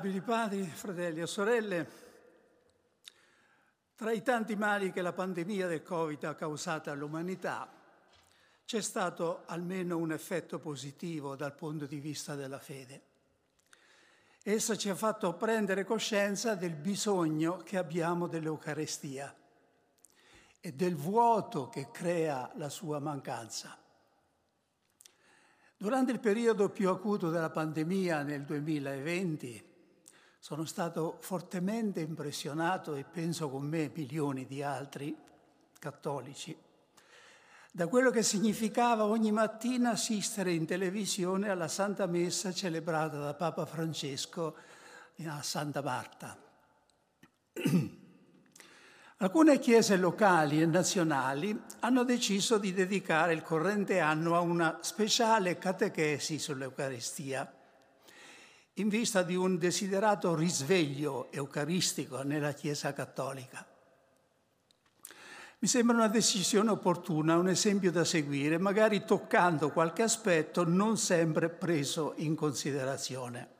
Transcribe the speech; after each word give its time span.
Venerabili 0.00 0.22
padri, 0.22 0.64
fratelli 0.64 1.20
e 1.20 1.26
sorelle, 1.26 1.88
tra 3.94 4.12
i 4.12 4.22
tanti 4.22 4.56
mali 4.56 4.92
che 4.92 5.02
la 5.02 5.12
pandemia 5.12 5.66
del 5.66 5.82
Covid 5.82 6.24
ha 6.24 6.34
causato 6.34 6.90
all'umanità, 6.90 7.70
c'è 8.64 8.80
stato 8.80 9.42
almeno 9.44 9.98
un 9.98 10.12
effetto 10.12 10.58
positivo 10.58 11.36
dal 11.36 11.54
punto 11.54 11.84
di 11.84 12.00
vista 12.00 12.34
della 12.34 12.58
fede. 12.58 13.02
Essa 14.42 14.74
ci 14.74 14.88
ha 14.88 14.94
fatto 14.94 15.34
prendere 15.34 15.84
coscienza 15.84 16.54
del 16.54 16.76
bisogno 16.76 17.58
che 17.58 17.76
abbiamo 17.76 18.26
dell'Eucarestia 18.26 19.36
e 20.60 20.72
del 20.72 20.96
vuoto 20.96 21.68
che 21.68 21.90
crea 21.90 22.50
la 22.54 22.70
sua 22.70 23.00
mancanza. 23.00 23.78
Durante 25.76 26.10
il 26.10 26.20
periodo 26.20 26.70
più 26.70 26.88
acuto 26.88 27.28
della 27.28 27.50
pandemia 27.50 28.22
nel 28.22 28.44
2020 28.46 29.68
sono 30.40 30.64
stato 30.64 31.18
fortemente 31.20 32.00
impressionato, 32.00 32.94
e 32.94 33.04
penso 33.04 33.50
con 33.50 33.66
me 33.66 33.90
milioni 33.94 34.46
di 34.46 34.62
altri 34.62 35.14
cattolici, 35.78 36.56
da 37.70 37.86
quello 37.86 38.10
che 38.10 38.22
significava 38.22 39.04
ogni 39.04 39.30
mattina 39.30 39.90
assistere 39.90 40.52
in 40.52 40.64
televisione 40.64 41.50
alla 41.50 41.68
Santa 41.68 42.06
Messa 42.06 42.52
celebrata 42.52 43.18
da 43.18 43.34
Papa 43.34 43.66
Francesco 43.66 44.56
a 45.26 45.42
Santa 45.42 45.82
Marta. 45.82 46.36
Alcune 49.18 49.58
chiese 49.58 49.98
locali 49.98 50.62
e 50.62 50.66
nazionali 50.66 51.64
hanno 51.80 52.04
deciso 52.04 52.56
di 52.56 52.72
dedicare 52.72 53.34
il 53.34 53.42
corrente 53.42 54.00
anno 54.00 54.34
a 54.34 54.40
una 54.40 54.78
speciale 54.80 55.58
catechesi 55.58 56.38
sull'Eucaristia, 56.38 57.59
in 58.80 58.88
vista 58.88 59.22
di 59.22 59.36
un 59.36 59.58
desiderato 59.58 60.34
risveglio 60.34 61.30
eucaristico 61.30 62.22
nella 62.22 62.52
Chiesa 62.52 62.92
cattolica. 62.92 63.64
Mi 65.58 65.68
sembra 65.68 65.96
una 65.96 66.08
decisione 66.08 66.70
opportuna, 66.70 67.36
un 67.36 67.48
esempio 67.48 67.92
da 67.92 68.04
seguire, 68.04 68.56
magari 68.56 69.04
toccando 69.04 69.70
qualche 69.70 70.02
aspetto 70.02 70.66
non 70.66 70.96
sempre 70.96 71.50
preso 71.50 72.14
in 72.16 72.34
considerazione. 72.34 73.58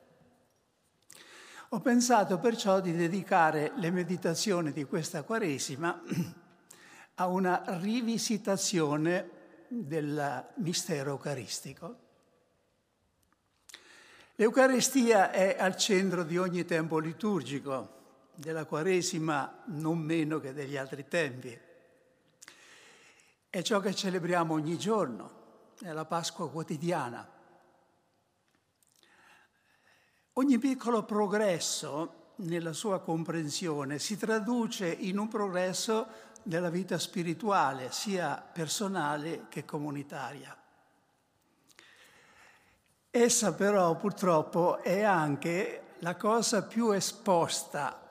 Ho 1.68 1.80
pensato 1.80 2.38
perciò 2.38 2.80
di 2.80 2.96
dedicare 2.96 3.72
le 3.76 3.90
meditazioni 3.90 4.72
di 4.72 4.84
questa 4.84 5.22
Quaresima 5.22 6.02
a 7.16 7.26
una 7.26 7.62
rivisitazione 7.78 9.30
del 9.68 10.48
mistero 10.56 11.10
eucaristico. 11.10 12.08
L'Eucaristia 14.40 15.32
è 15.32 15.58
al 15.60 15.76
centro 15.76 16.22
di 16.22 16.38
ogni 16.38 16.64
tempo 16.64 16.98
liturgico, 16.98 17.98
della 18.34 18.64
Quaresima 18.64 19.64
non 19.66 19.98
meno 19.98 20.40
che 20.40 20.54
degli 20.54 20.78
altri 20.78 21.06
tempi. 21.06 21.60
È 23.50 23.60
ciò 23.60 23.80
che 23.80 23.94
celebriamo 23.94 24.54
ogni 24.54 24.78
giorno, 24.78 25.74
è 25.82 25.92
la 25.92 26.06
Pasqua 26.06 26.48
quotidiana. 26.48 27.30
Ogni 30.32 30.58
piccolo 30.58 31.02
progresso 31.02 32.30
nella 32.36 32.72
sua 32.72 33.00
comprensione 33.00 33.98
si 33.98 34.16
traduce 34.16 34.88
in 34.90 35.18
un 35.18 35.28
progresso 35.28 36.06
nella 36.44 36.70
vita 36.70 36.98
spirituale, 36.98 37.92
sia 37.92 38.42
personale 38.50 39.48
che 39.50 39.66
comunitaria. 39.66 40.59
Essa 43.12 43.54
però 43.54 43.96
purtroppo 43.96 44.80
è 44.82 45.02
anche 45.02 45.94
la 45.98 46.14
cosa 46.14 46.62
più 46.62 46.92
esposta 46.92 48.08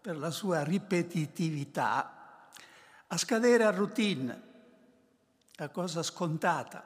per 0.00 0.16
la 0.16 0.30
sua 0.30 0.64
ripetitività 0.64 2.48
a 3.08 3.16
scadere 3.18 3.64
a 3.64 3.70
routine, 3.70 4.42
a 5.56 5.68
cosa 5.68 6.02
scontata. 6.02 6.82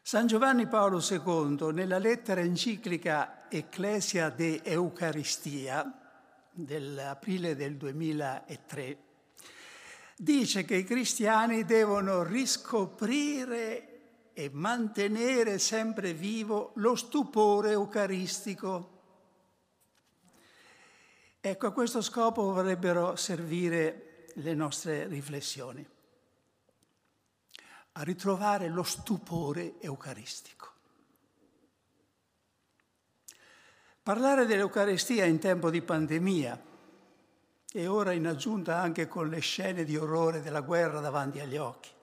San 0.00 0.28
Giovanni 0.28 0.68
Paolo 0.68 1.00
II, 1.00 1.72
nella 1.72 1.98
lettera 1.98 2.42
enciclica 2.42 3.50
Ecclesia 3.50 4.30
de 4.30 4.60
Eucaristia 4.62 5.92
dell'aprile 6.52 7.56
del 7.56 7.76
2003, 7.76 8.98
dice 10.16 10.64
che 10.64 10.76
i 10.76 10.84
cristiani 10.84 11.64
devono 11.64 12.22
riscoprire 12.22 13.87
e 14.38 14.50
mantenere 14.52 15.58
sempre 15.58 16.12
vivo 16.12 16.70
lo 16.76 16.94
stupore 16.94 17.72
eucaristico. 17.72 18.90
Ecco, 21.40 21.66
a 21.66 21.72
questo 21.72 22.00
scopo 22.00 22.52
vorrebbero 22.52 23.16
servire 23.16 24.28
le 24.34 24.54
nostre 24.54 25.08
riflessioni 25.08 25.84
a 27.90 28.02
ritrovare 28.04 28.68
lo 28.68 28.84
stupore 28.84 29.80
eucaristico. 29.80 30.70
Parlare 34.00 34.46
dell'Eucaristia 34.46 35.24
in 35.24 35.40
tempo 35.40 35.68
di 35.68 35.82
pandemia 35.82 36.62
e 37.72 37.86
ora 37.88 38.12
in 38.12 38.28
aggiunta 38.28 38.78
anche 38.78 39.08
con 39.08 39.28
le 39.28 39.40
scene 39.40 39.82
di 39.82 39.96
orrore 39.96 40.40
della 40.42 40.60
guerra 40.60 41.00
davanti 41.00 41.40
agli 41.40 41.56
occhi. 41.56 41.96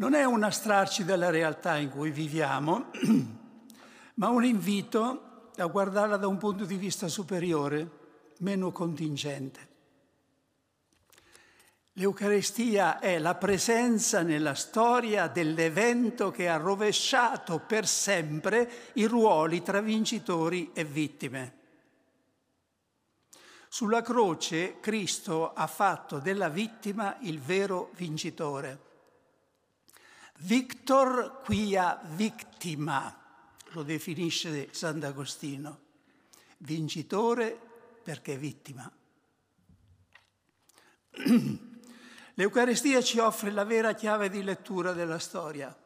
Non 0.00 0.14
è 0.14 0.22
un 0.22 0.44
astrarci 0.44 1.04
della 1.04 1.28
realtà 1.28 1.76
in 1.76 1.90
cui 1.90 2.12
viviamo, 2.12 2.90
ma 4.14 4.28
un 4.28 4.44
invito 4.44 5.50
a 5.56 5.66
guardarla 5.66 6.16
da 6.16 6.28
un 6.28 6.36
punto 6.36 6.64
di 6.64 6.76
vista 6.76 7.08
superiore, 7.08 7.90
meno 8.38 8.70
contingente. 8.70 9.66
L'Eucaristia 11.94 13.00
è 13.00 13.18
la 13.18 13.34
presenza 13.34 14.22
nella 14.22 14.54
storia 14.54 15.26
dell'evento 15.26 16.30
che 16.30 16.48
ha 16.48 16.58
rovesciato 16.58 17.58
per 17.58 17.84
sempre 17.88 18.70
i 18.92 19.04
ruoli 19.04 19.64
tra 19.64 19.80
vincitori 19.80 20.70
e 20.74 20.84
vittime. 20.84 21.56
Sulla 23.68 24.02
croce 24.02 24.78
Cristo 24.78 25.52
ha 25.52 25.66
fatto 25.66 26.20
della 26.20 26.48
vittima 26.48 27.16
il 27.22 27.40
vero 27.40 27.90
vincitore. 27.96 28.86
Victor 30.40 31.40
quia 31.42 32.00
victima, 32.14 33.12
lo 33.70 33.82
definisce 33.82 34.68
Sant'Agostino. 34.72 35.86
Vincitore 36.58 37.58
perché 38.04 38.36
vittima. 38.36 38.90
L'Eucaristia 42.34 43.02
ci 43.02 43.18
offre 43.18 43.50
la 43.50 43.64
vera 43.64 43.94
chiave 43.94 44.30
di 44.30 44.44
lettura 44.44 44.92
della 44.92 45.18
storia. 45.18 45.76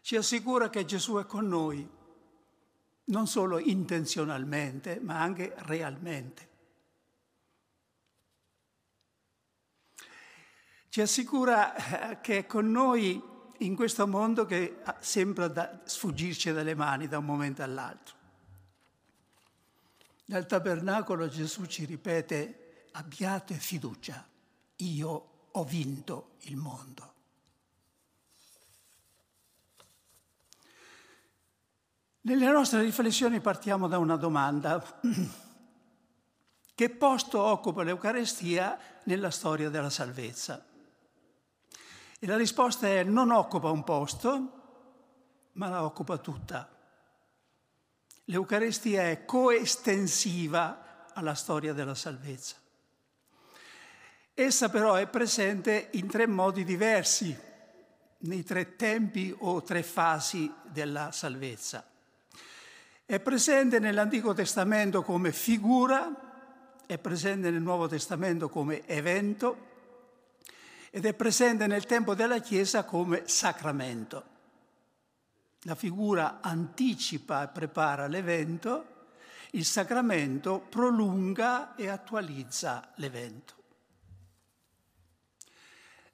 Ci 0.00 0.16
assicura 0.16 0.70
che 0.70 0.86
Gesù 0.86 1.16
è 1.16 1.26
con 1.26 1.46
noi, 1.46 1.86
non 3.04 3.26
solo 3.26 3.58
intenzionalmente, 3.58 4.98
ma 5.02 5.20
anche 5.20 5.52
realmente. 5.58 6.47
Ci 10.88 11.00
assicura 11.00 12.10
eh, 12.10 12.20
che 12.20 12.38
è 12.38 12.46
con 12.46 12.70
noi 12.70 13.22
in 13.58 13.74
questo 13.76 14.06
mondo 14.06 14.46
che 14.46 14.78
sembra 15.00 15.48
da 15.48 15.80
sfuggirci 15.84 16.52
dalle 16.52 16.74
mani 16.74 17.08
da 17.08 17.18
un 17.18 17.24
momento 17.24 17.62
all'altro. 17.62 18.16
Nel 20.26 20.46
tabernacolo 20.46 21.28
Gesù 21.28 21.66
ci 21.66 21.84
ripete 21.84 22.86
abbiate 22.92 23.54
fiducia 23.54 24.24
io 24.78 25.28
ho 25.50 25.64
vinto 25.64 26.30
il 26.42 26.56
mondo. 26.56 27.14
Nelle 32.22 32.50
nostre 32.50 32.82
riflessioni 32.82 33.40
partiamo 33.40 33.88
da 33.88 33.98
una 33.98 34.16
domanda. 34.16 35.00
Che 36.78 36.90
posto 36.90 37.42
occupa 37.42 37.82
l'Eucarestia 37.82 38.78
nella 39.04 39.30
storia 39.32 39.68
della 39.68 39.90
salvezza? 39.90 40.64
E 42.20 42.26
la 42.26 42.36
risposta 42.36 42.88
è 42.88 43.04
non 43.04 43.30
occupa 43.30 43.70
un 43.70 43.84
posto, 43.84 44.52
ma 45.52 45.68
la 45.68 45.84
occupa 45.84 46.18
tutta. 46.18 46.68
L'Eucarestia 48.24 49.08
è 49.08 49.24
coestensiva 49.24 51.06
alla 51.14 51.34
storia 51.34 51.72
della 51.72 51.94
salvezza. 51.94 52.56
Essa 54.34 54.68
però 54.68 54.94
è 54.94 55.06
presente 55.06 55.90
in 55.92 56.08
tre 56.08 56.26
modi 56.26 56.64
diversi, 56.64 57.36
nei 58.18 58.42
tre 58.42 58.74
tempi 58.74 59.34
o 59.38 59.62
tre 59.62 59.84
fasi 59.84 60.52
della 60.64 61.12
salvezza. 61.12 61.84
È 63.06 63.20
presente 63.20 63.78
nell'Antico 63.78 64.34
Testamento 64.34 65.02
come 65.02 65.32
figura, 65.32 66.82
è 66.84 66.98
presente 66.98 67.50
nel 67.50 67.62
Nuovo 67.62 67.86
Testamento 67.86 68.48
come 68.48 68.86
evento 68.86 69.67
ed 70.90 71.04
è 71.04 71.14
presente 71.14 71.66
nel 71.66 71.84
tempo 71.86 72.14
della 72.14 72.38
Chiesa 72.40 72.84
come 72.84 73.22
sacramento. 73.26 74.36
La 75.62 75.74
figura 75.74 76.40
anticipa 76.40 77.42
e 77.42 77.48
prepara 77.48 78.06
l'evento, 78.06 78.96
il 79.52 79.64
sacramento 79.64 80.60
prolunga 80.60 81.74
e 81.74 81.88
attualizza 81.88 82.92
l'evento. 82.96 83.54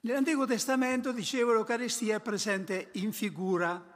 Nell'Antico 0.01 0.45
Testamento, 0.45 1.11
dicevo, 1.11 1.53
l'Eucaristia 1.53 2.17
è 2.17 2.19
presente 2.19 2.89
in 2.93 3.11
figura. 3.11 3.93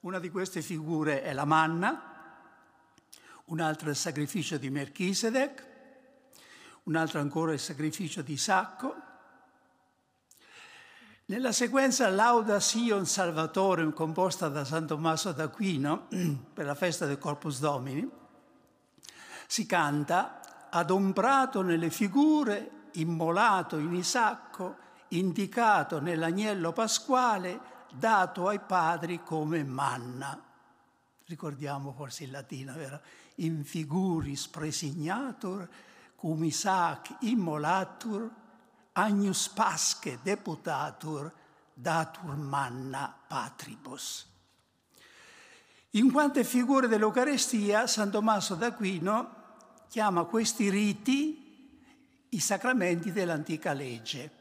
Una 0.00 0.18
di 0.18 0.30
queste 0.30 0.62
figure 0.62 1.22
è 1.22 1.32
la 1.32 1.44
manna, 1.44 2.16
un'altra 3.46 3.88
è 3.88 3.90
il 3.90 3.96
sacrificio 3.96 4.56
di 4.56 4.70
Melchisedec, 4.70 5.66
un'altra 6.84 7.20
ancora 7.20 7.50
è 7.50 7.54
il 7.54 7.60
sacrificio 7.60 8.22
di 8.22 8.32
Isacco. 8.32 9.07
Nella 11.30 11.52
sequenza 11.52 12.08
Lauda 12.08 12.58
Sion 12.58 13.04
Salvatore, 13.04 13.92
composta 13.92 14.48
da 14.48 14.64
San 14.64 14.86
Tommaso 14.86 15.30
d'Aquino 15.32 16.06
per 16.54 16.64
la 16.64 16.74
festa 16.74 17.04
del 17.04 17.18
Corpus 17.18 17.60
Domini, 17.60 18.08
si 19.46 19.66
canta 19.66 20.68
adombrato 20.70 21.60
nelle 21.60 21.90
figure, 21.90 22.86
immolato 22.92 23.76
in 23.76 23.92
Isacco, 23.92 24.76
indicato 25.08 26.00
nell'agnello 26.00 26.72
pasquale 26.72 27.60
dato 27.92 28.48
ai 28.48 28.60
padri 28.60 29.22
come 29.22 29.62
manna. 29.64 30.42
Ricordiamo 31.26 31.92
forse 31.92 32.24
in 32.24 32.30
latino, 32.30 32.72
vero? 32.72 33.02
In 33.34 33.66
figuris 33.66 34.48
presignatur, 34.48 35.68
cum 36.16 36.42
Isaac 36.44 37.16
immolatur, 37.20 38.30
agnus 38.98 39.48
pasche 39.48 40.18
deputatur, 40.22 41.32
datur 41.72 42.36
manna 42.36 43.16
patribus. 43.28 44.26
In 45.90 46.10
quante 46.10 46.42
figure 46.42 46.88
dell'Eucarestia, 46.88 47.86
San 47.86 48.10
Tommaso 48.10 48.56
d'Aquino 48.56 49.36
chiama 49.88 50.24
questi 50.24 50.68
riti 50.68 52.26
i 52.30 52.40
sacramenti 52.40 53.12
dell'antica 53.12 53.72
legge. 53.72 54.36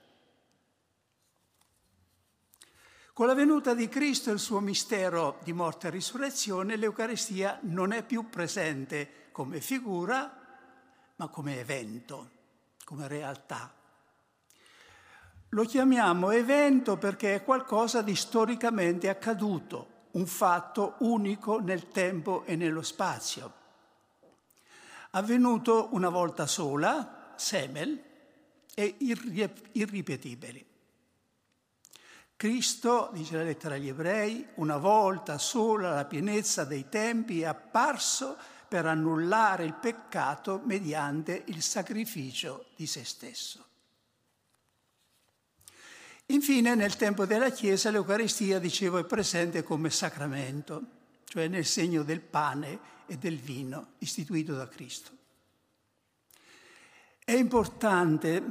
Con 3.13 3.27
la 3.27 3.33
venuta 3.33 3.73
di 3.73 3.87
Cristo 3.87 4.31
e 4.31 4.33
il 4.33 4.39
suo 4.39 4.59
mistero 4.59 5.39
di 5.43 5.53
morte 5.53 5.87
e 5.87 5.91
risurrezione, 5.91 6.75
l'Eucaristia 6.75 7.59
non 7.63 7.91
è 7.91 8.03
più 8.03 8.29
presente 8.29 9.29
come 9.31 9.61
figura, 9.61 10.35
ma 11.15 11.27
come 11.27 11.59
evento, 11.59 12.31
come 12.83 13.07
realtà. 13.07 13.76
Lo 15.51 15.63
chiamiamo 15.63 16.31
evento 16.31 16.97
perché 16.97 17.35
è 17.35 17.43
qualcosa 17.43 18.01
di 18.01 18.15
storicamente 18.15 19.07
accaduto, 19.07 20.05
un 20.11 20.25
fatto 20.25 20.95
unico 20.99 21.59
nel 21.59 21.87
tempo 21.87 22.43
e 22.43 22.55
nello 22.57 22.81
spazio. 22.81 23.53
Avvenuto 25.11 25.89
una 25.91 26.09
volta 26.09 26.47
sola, 26.47 27.33
semel, 27.35 28.03
e 28.73 28.95
irripetibili. 29.71 30.65
Cristo, 32.35 33.09
dice 33.13 33.37
la 33.37 33.43
lettera 33.43 33.75
agli 33.75 33.87
ebrei, 33.87 34.45
una 34.55 34.77
volta 34.77 35.39
sola 35.39 35.91
alla 35.91 36.05
pienezza 36.05 36.65
dei 36.65 36.87
tempi 36.89 37.41
è 37.41 37.45
apparso 37.45 38.37
per 38.67 38.85
annullare 38.85 39.63
il 39.63 39.73
peccato 39.73 40.61
mediante 40.63 41.41
il 41.47 41.63
sacrificio 41.63 42.65
di 42.75 42.85
se 42.85 43.03
stesso. 43.05 43.66
Infine, 46.29 46.75
nel 46.75 46.97
tempo 46.97 47.25
della 47.25 47.51
Chiesa, 47.51 47.89
l'Eucaristia, 47.89 48.59
dicevo, 48.59 48.97
è 48.97 49.05
presente 49.05 49.63
come 49.63 49.89
sacramento, 49.89 50.81
cioè 51.23 51.47
nel 51.47 51.65
segno 51.65 52.03
del 52.03 52.19
pane 52.19 52.79
e 53.05 53.17
del 53.17 53.37
vino 53.37 53.93
istituito 53.99 54.53
da 54.53 54.67
Cristo. 54.67 55.11
È 57.23 57.31
importante 57.31 58.43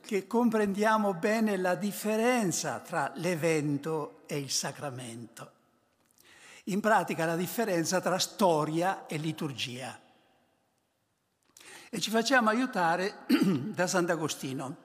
che 0.00 0.26
comprendiamo 0.26 1.14
bene 1.14 1.56
la 1.56 1.76
differenza 1.76 2.80
tra 2.80 3.12
l'evento 3.16 4.22
e 4.26 4.38
il 4.38 4.50
sacramento. 4.50 5.52
In 6.64 6.80
pratica 6.80 7.26
la 7.26 7.36
differenza 7.36 8.00
tra 8.00 8.18
storia 8.18 9.06
e 9.06 9.16
liturgia. 9.18 10.00
E 11.88 12.00
ci 12.00 12.10
facciamo 12.10 12.48
aiutare 12.48 13.24
da 13.72 13.86
Sant'Agostino. 13.86 14.76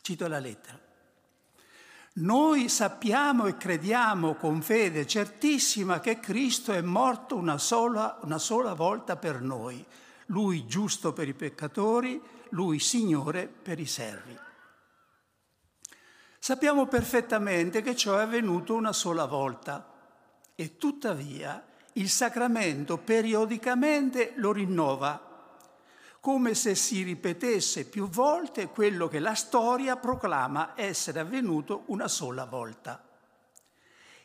Cito 0.00 0.26
la 0.26 0.38
lettera. 0.38 0.81
Noi 2.14 2.68
sappiamo 2.68 3.46
e 3.46 3.56
crediamo 3.56 4.34
con 4.34 4.60
fede 4.60 5.06
certissima 5.06 5.98
che 6.00 6.20
Cristo 6.20 6.72
è 6.72 6.82
morto 6.82 7.36
una 7.36 7.56
sola, 7.56 8.18
una 8.22 8.36
sola 8.36 8.74
volta 8.74 9.16
per 9.16 9.40
noi, 9.40 9.82
lui 10.26 10.66
giusto 10.66 11.14
per 11.14 11.28
i 11.28 11.32
peccatori, 11.32 12.20
lui 12.50 12.78
Signore 12.80 13.48
per 13.48 13.80
i 13.80 13.86
servi. 13.86 14.38
Sappiamo 16.38 16.86
perfettamente 16.86 17.80
che 17.80 17.96
ciò 17.96 18.18
è 18.18 18.22
avvenuto 18.22 18.74
una 18.74 18.92
sola 18.92 19.24
volta 19.24 19.90
e 20.54 20.76
tuttavia 20.76 21.64
il 21.94 22.10
sacramento 22.10 22.98
periodicamente 22.98 24.34
lo 24.36 24.52
rinnova, 24.52 25.31
come 26.22 26.54
se 26.54 26.76
si 26.76 27.02
ripetesse 27.02 27.84
più 27.84 28.08
volte 28.08 28.68
quello 28.68 29.08
che 29.08 29.18
la 29.18 29.34
storia 29.34 29.96
proclama 29.96 30.74
essere 30.76 31.18
avvenuto 31.18 31.82
una 31.86 32.06
sola 32.06 32.44
volta. 32.44 33.02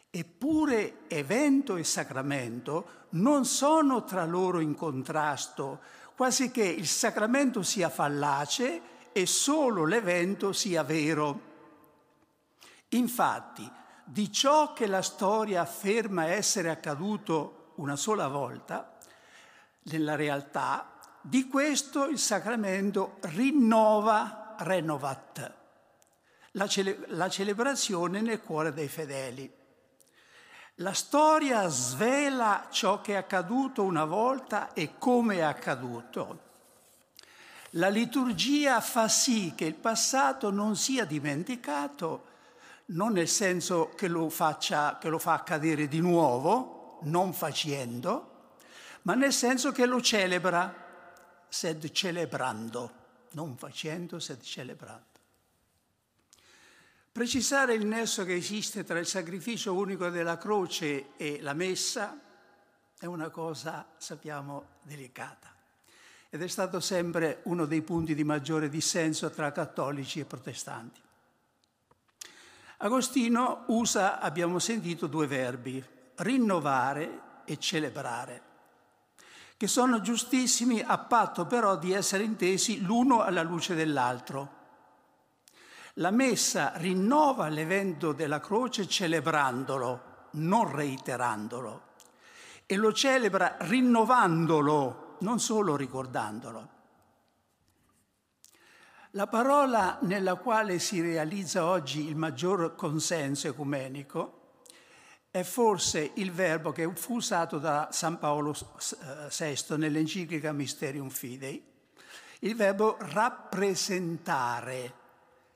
Eppure 0.08 1.08
evento 1.08 1.76
e 1.76 1.84
sacramento 1.84 3.06
non 3.10 3.46
sono 3.46 4.04
tra 4.04 4.26
loro 4.26 4.60
in 4.60 4.76
contrasto, 4.76 5.80
quasi 6.16 6.52
che 6.52 6.66
il 6.66 6.86
sacramento 6.86 7.64
sia 7.64 7.90
fallace 7.90 8.82
e 9.12 9.26
solo 9.26 9.84
l'evento 9.84 10.54
sia 10.54 10.84
vero. 10.84 11.42
Infatti, 12.90 13.68
di 14.04 14.32
ciò 14.32 14.72
che 14.74 14.86
la 14.86 15.02
storia 15.02 15.62
afferma 15.62 16.28
essere 16.28 16.70
accaduto 16.70 17.72
una 17.78 17.96
sola 17.96 18.28
volta, 18.28 18.96
nella 19.86 20.14
realtà, 20.14 20.97
di 21.28 21.50
questo 21.50 22.08
il 22.08 22.20
sacramento 22.20 23.18
rinnova, 23.22 24.56
renovat, 24.60 25.54
la, 26.52 26.68
cele- 26.68 27.04
la 27.08 27.28
celebrazione 27.28 28.22
nel 28.22 28.42
cuore 28.42 28.72
dei 28.72 28.88
fedeli. 28.88 29.52
La 30.76 30.94
storia 30.94 31.68
svela 31.68 32.68
ciò 32.70 33.02
che 33.02 33.14
è 33.14 33.18
accaduto 33.18 33.84
una 33.84 34.06
volta 34.06 34.72
e 34.72 34.94
come 34.98 35.38
è 35.38 35.42
accaduto. 35.42 36.46
La 37.72 37.90
liturgia 37.90 38.80
fa 38.80 39.10
sì 39.10 39.54
che 39.54 39.66
il 39.66 39.76
passato 39.76 40.50
non 40.50 40.78
sia 40.78 41.04
dimenticato, 41.04 42.24
non 42.86 43.12
nel 43.12 43.28
senso 43.28 43.90
che 43.96 44.08
lo, 44.08 44.30
faccia, 44.30 44.98
che 44.98 45.10
lo 45.10 45.20
fa 45.20 45.34
accadere 45.34 45.90
di 45.90 46.00
nuovo, 46.00 47.00
non 47.02 47.34
facendo, 47.34 48.54
ma 49.02 49.14
nel 49.14 49.34
senso 49.34 49.74
che 49.74 49.86
lo 49.86 50.00
celebra, 50.00 50.86
sed 51.50 51.92
celebrando, 51.92 52.92
non 53.32 53.58
facendo, 53.58 54.20
sed 54.20 54.42
celebrando. 54.42 55.06
Precisare 57.12 57.74
il 57.74 57.86
nesso 57.86 58.24
che 58.26 58.36
esiste 58.36 58.84
tra 58.84 59.00
il 59.00 59.08
sacrificio 59.08 59.74
unico 59.74 60.10
della 60.10 60.38
croce 60.38 61.16
e 61.18 61.40
la 61.42 61.54
messa 61.54 62.20
è 63.00 63.06
una 63.06 63.30
cosa, 63.30 63.88
sappiamo, 63.98 64.76
delicata 64.84 65.56
ed 66.30 66.42
è 66.42 66.48
stato 66.48 66.80
sempre 66.80 67.40
uno 67.44 67.66
dei 67.66 67.82
punti 67.82 68.14
di 68.14 68.24
maggiore 68.24 68.70
dissenso 68.70 69.30
tra 69.30 69.52
cattolici 69.52 70.20
e 70.20 70.26
protestanti. 70.26 71.02
Agostino 72.78 73.64
usa, 73.68 74.20
abbiamo 74.20 74.60
sentito, 74.60 75.08
due 75.08 75.26
verbi, 75.26 75.84
rinnovare 76.16 77.22
e 77.46 77.58
celebrare, 77.58 78.42
che 79.58 79.68
sono 79.68 80.02
giustissimi 80.02 80.82
a 80.82 81.00
patto 81.00 81.48
però 81.48 81.78
di 81.78 81.92
essere 81.92 82.24
intesi 82.24 82.82
l'uno 82.84 83.22
alla 83.24 83.42
luce 83.42 83.74
dell'altro. 83.74 84.56
La 85.96 86.12
messa 86.12 86.74
rinnova 86.76 87.48
l'evento 87.48 88.14
della 88.14 88.40
croce 88.40 88.88
celebrandolo, 88.88 90.28
non 90.34 90.72
reiterandolo, 90.72 91.82
e 92.68 92.76
lo 92.76 92.94
celebra 92.94 93.58
rinnovandolo, 93.62 95.16
non 95.22 95.40
solo 95.40 95.76
ricordandolo. 95.76 96.76
La 99.12 99.26
parola 99.26 99.98
nella 100.02 100.36
quale 100.36 100.78
si 100.78 101.02
realizza 101.02 101.66
oggi 101.66 102.08
il 102.08 102.16
maggior 102.16 102.76
consenso 102.76 103.48
ecumenico 103.48 104.37
è 105.40 105.44
forse 105.44 106.12
il 106.16 106.32
verbo 106.32 106.72
che 106.72 106.90
fu 106.96 107.16
usato 107.16 107.58
da 107.60 107.90
San 107.92 108.20
Paolo 108.20 108.54
VI 108.54 109.78
nell'enciclica 109.78 110.52
Mysterium 110.52 111.10
Fidei, 111.10 111.64
il 112.40 112.56
verbo 112.56 112.98
rappresentare 113.00 114.94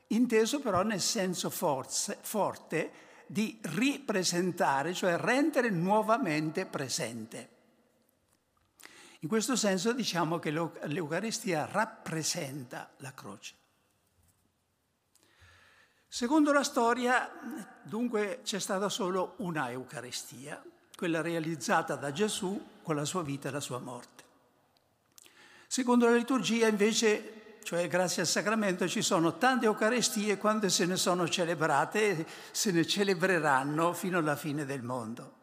inteso 0.08 0.60
però 0.60 0.84
nel 0.84 1.02
senso 1.02 1.50
forze, 1.50 2.18
forte 2.22 2.92
di 3.26 3.58
ripresentare, 3.62 4.94
cioè 4.94 5.18
rendere 5.18 5.70
nuovamente 5.70 6.66
presente. 6.66 7.50
In 9.20 9.30
questo 9.30 9.56
senso 9.56 9.94
diciamo 9.94 10.40
che 10.40 10.52
l'Eucaristia 10.52 11.68
rappresenta 11.70 12.92
la 12.98 13.14
croce. 13.14 13.54
Secondo 16.14 16.52
la 16.52 16.64
storia, 16.64 17.32
dunque, 17.84 18.42
c'è 18.44 18.60
stata 18.60 18.90
solo 18.90 19.36
una 19.38 19.72
Eucaristia, 19.72 20.62
quella 20.94 21.22
realizzata 21.22 21.96
da 21.96 22.12
Gesù 22.12 22.62
con 22.84 22.98
la 22.98 23.06
sua 23.06 23.24
vita 23.24 23.48
e 23.48 23.52
la 23.54 23.62
sua 23.62 23.80
morte. 23.80 24.24
Secondo 25.68 26.08
la 26.08 26.16
liturgia, 26.16 26.68
invece, 26.68 27.60
cioè 27.64 27.88
grazie 27.88 28.24
al 28.24 28.28
sacramento, 28.28 28.90
ci 28.90 29.02
sono 29.02 29.38
tante 29.38 29.68
Eucaristie 29.68 30.38
quando 30.38 30.68
se 30.68 30.86
ne 30.86 30.98
sono 30.98 31.30
celebrate 31.30 32.28
se 32.52 32.74
ne 32.74 32.86
celebreranno 32.86 33.94
fino 33.94 34.18
alla 34.18 34.36
fine 34.36 34.66
del 34.66 34.84
mondo. 34.84 35.34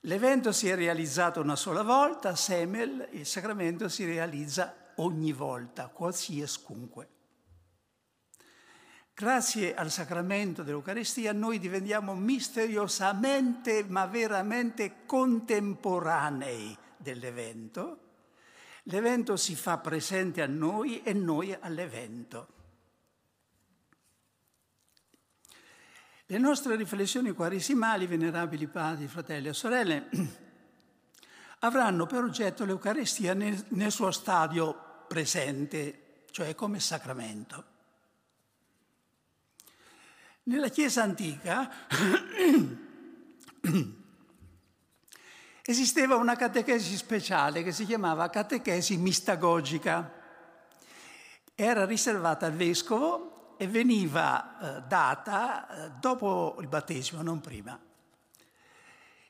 L'evento 0.00 0.52
si 0.52 0.70
è 0.70 0.74
realizzato 0.74 1.42
una 1.42 1.56
sola 1.56 1.82
volta, 1.82 2.34
Semel, 2.34 3.08
il 3.10 3.26
sacramento 3.26 3.90
si 3.90 4.06
realizza 4.06 4.74
ogni 4.94 5.32
volta, 5.32 5.88
qualsiascunque. 5.88 7.08
Grazie 9.18 9.74
al 9.74 9.90
sacramento 9.90 10.62
dell'Eucaristia 10.62 11.32
noi 11.32 11.58
diventiamo 11.58 12.14
misteriosamente 12.14 13.82
ma 13.88 14.04
veramente 14.04 15.06
contemporanei 15.06 16.76
dell'evento. 16.98 18.00
L'evento 18.82 19.38
si 19.38 19.56
fa 19.56 19.78
presente 19.78 20.42
a 20.42 20.46
noi 20.46 21.02
e 21.02 21.14
noi 21.14 21.56
all'evento. 21.58 22.48
Le 26.26 26.36
nostre 26.38 26.76
riflessioni 26.76 27.32
quaresimali, 27.32 28.06
venerabili 28.06 28.66
padri, 28.66 29.06
fratelli 29.06 29.48
e 29.48 29.54
sorelle, 29.54 30.10
avranno 31.60 32.04
per 32.04 32.22
oggetto 32.22 32.66
l'Eucaristia 32.66 33.32
nel, 33.32 33.64
nel 33.68 33.90
suo 33.90 34.10
stadio 34.10 35.04
presente, 35.08 36.24
cioè 36.32 36.54
come 36.54 36.80
sacramento. 36.80 37.75
Nella 40.48 40.68
Chiesa 40.68 41.02
antica 41.02 41.68
esisteva 45.64 46.14
una 46.14 46.36
catechesi 46.36 46.96
speciale 46.96 47.64
che 47.64 47.72
si 47.72 47.84
chiamava 47.84 48.30
catechesi 48.30 48.96
mistagogica. 48.96 50.08
Era 51.52 51.84
riservata 51.84 52.46
al 52.46 52.52
vescovo 52.52 53.56
e 53.56 53.66
veniva 53.66 54.76
eh, 54.76 54.82
data 54.86 55.68
eh, 55.68 55.90
dopo 55.98 56.58
il 56.60 56.68
battesimo, 56.68 57.22
non 57.22 57.40
prima. 57.40 57.76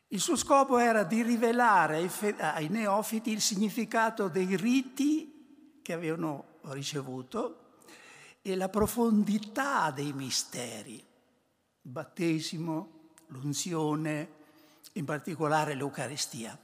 Il 0.08 0.20
suo 0.20 0.37
scopo 0.37 0.76
era 0.76 1.02
di 1.02 1.23
rivelare 1.23 2.11
ai, 2.37 2.68
neofiti 2.68 3.30
il 3.30 3.40
significato 3.40 4.28
dei 4.28 4.54
riti 4.54 5.80
che 5.80 5.94
avevano 5.94 6.58
ricevuto 6.64 7.78
e 8.42 8.54
la 8.54 8.68
profondità 8.68 9.90
dei 9.90 10.12
misteri, 10.12 11.06
il 11.87 11.93
battesimo, 11.93 13.12
l'unzione, 13.28 14.28
in 14.95 15.05
particolare 15.05 15.75
l'Eucaristia. 15.75 16.59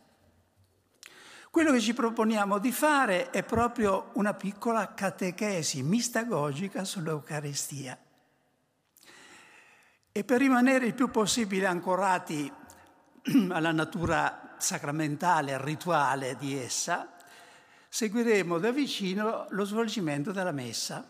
Quello 1.48 1.70
che 1.70 1.80
ci 1.80 1.94
proponiamo 1.94 2.58
di 2.58 2.72
fare 2.72 3.30
è 3.30 3.44
proprio 3.44 4.10
una 4.14 4.34
piccola 4.34 4.94
catechesi 4.94 5.82
mistagogica 5.84 6.82
sull'Eucaristia. 6.82 7.96
E 10.10 10.24
per 10.24 10.38
rimanere 10.38 10.86
il 10.86 10.94
più 10.94 11.08
possibile 11.08 11.66
ancorati 11.66 12.52
alla 13.50 13.70
natura 13.70 14.56
sacramentale, 14.58 15.62
rituale 15.62 16.36
di 16.36 16.58
essa, 16.58 17.14
seguiremo 17.88 18.58
da 18.58 18.72
vicino 18.72 19.46
lo 19.50 19.64
svolgimento 19.64 20.32
della 20.32 20.52
messa 20.52 21.08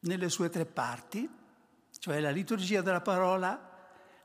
nelle 0.00 0.28
sue 0.28 0.50
tre 0.50 0.66
parti, 0.66 1.44
cioè 2.06 2.20
la 2.20 2.30
liturgia 2.30 2.82
della 2.82 3.00
parola, 3.00 3.68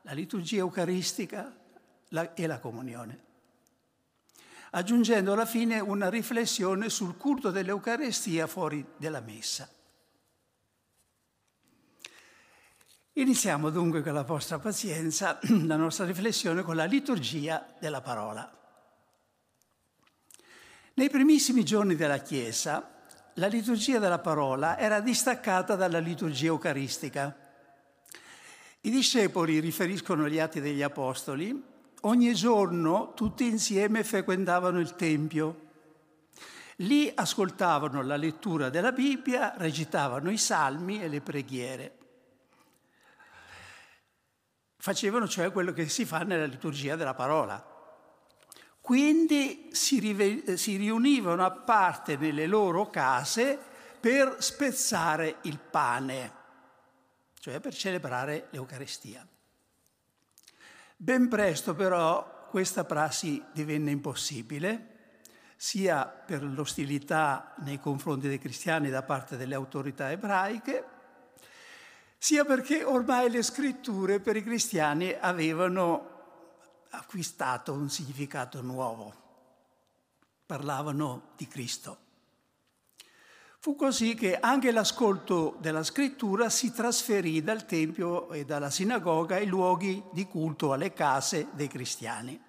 la 0.02 0.12
liturgia 0.12 0.58
eucaristica 0.58 1.52
la, 2.10 2.32
e 2.32 2.46
la 2.46 2.60
comunione, 2.60 3.24
aggiungendo 4.70 5.32
alla 5.32 5.46
fine 5.46 5.80
una 5.80 6.08
riflessione 6.08 6.88
sul 6.88 7.16
culto 7.16 7.50
dell'Eucaristia 7.50 8.46
fuori 8.46 8.86
della 8.96 9.18
messa. 9.18 9.68
Iniziamo 13.14 13.68
dunque 13.70 14.00
con 14.02 14.14
la 14.14 14.22
vostra 14.22 14.60
pazienza 14.60 15.40
la 15.66 15.74
nostra 15.74 16.04
riflessione 16.04 16.62
con 16.62 16.76
la 16.76 16.84
liturgia 16.84 17.66
della 17.80 18.00
parola. 18.00 18.48
Nei 20.94 21.10
primissimi 21.10 21.64
giorni 21.64 21.96
della 21.96 22.18
Chiesa, 22.18 22.92
la 23.34 23.48
liturgia 23.48 23.98
della 23.98 24.20
parola 24.20 24.78
era 24.78 25.00
distaccata 25.00 25.74
dalla 25.74 25.98
liturgia 25.98 26.46
eucaristica. 26.46 27.41
I 28.84 28.90
discepoli, 28.90 29.60
riferiscono 29.60 30.28
gli 30.28 30.40
atti 30.40 30.60
degli 30.60 30.82
apostoli, 30.82 31.62
ogni 32.00 32.34
giorno 32.34 33.12
tutti 33.14 33.46
insieme 33.46 34.02
frequentavano 34.02 34.80
il 34.80 34.96
Tempio. 34.96 35.70
Lì 36.76 37.08
ascoltavano 37.14 38.02
la 38.02 38.16
lettura 38.16 38.70
della 38.70 38.90
Bibbia, 38.90 39.54
recitavano 39.56 40.32
i 40.32 40.36
salmi 40.36 41.00
e 41.00 41.06
le 41.06 41.20
preghiere. 41.20 41.98
Facevano 44.78 45.28
cioè 45.28 45.52
quello 45.52 45.72
che 45.72 45.88
si 45.88 46.04
fa 46.04 46.24
nella 46.24 46.46
liturgia 46.46 46.96
della 46.96 47.14
parola. 47.14 47.64
Quindi 48.80 49.68
si, 49.70 50.00
rive- 50.00 50.56
si 50.56 50.74
riunivano 50.74 51.44
a 51.44 51.52
parte 51.52 52.16
nelle 52.16 52.48
loro 52.48 52.90
case 52.90 53.56
per 54.00 54.38
spezzare 54.40 55.36
il 55.42 55.60
pane, 55.60 56.40
cioè 57.42 57.58
per 57.58 57.74
celebrare 57.74 58.46
l'Eucaristia. 58.50 59.26
Ben 60.96 61.28
presto 61.28 61.74
però 61.74 62.46
questa 62.48 62.84
prassi 62.84 63.42
divenne 63.52 63.90
impossibile, 63.90 65.16
sia 65.56 66.06
per 66.06 66.44
l'ostilità 66.44 67.52
nei 67.58 67.80
confronti 67.80 68.28
dei 68.28 68.38
cristiani 68.38 68.90
da 68.90 69.02
parte 69.02 69.36
delle 69.36 69.56
autorità 69.56 70.12
ebraiche, 70.12 70.84
sia 72.16 72.44
perché 72.44 72.84
ormai 72.84 73.28
le 73.28 73.42
scritture 73.42 74.20
per 74.20 74.36
i 74.36 74.44
cristiani 74.44 75.12
avevano 75.12 76.86
acquistato 76.90 77.72
un 77.72 77.90
significato 77.90 78.62
nuovo. 78.62 79.12
Parlavano 80.46 81.32
di 81.36 81.48
Cristo. 81.48 82.01
Fu 83.62 83.76
così 83.76 84.14
che 84.14 84.40
anche 84.40 84.72
l'ascolto 84.72 85.56
della 85.60 85.84
scrittura 85.84 86.48
si 86.48 86.72
trasferì 86.72 87.44
dal 87.44 87.64
Tempio 87.64 88.32
e 88.32 88.44
dalla 88.44 88.70
sinagoga 88.70 89.36
ai 89.36 89.46
luoghi 89.46 90.02
di 90.10 90.26
culto, 90.26 90.72
alle 90.72 90.92
case 90.92 91.46
dei 91.52 91.68
cristiani, 91.68 92.42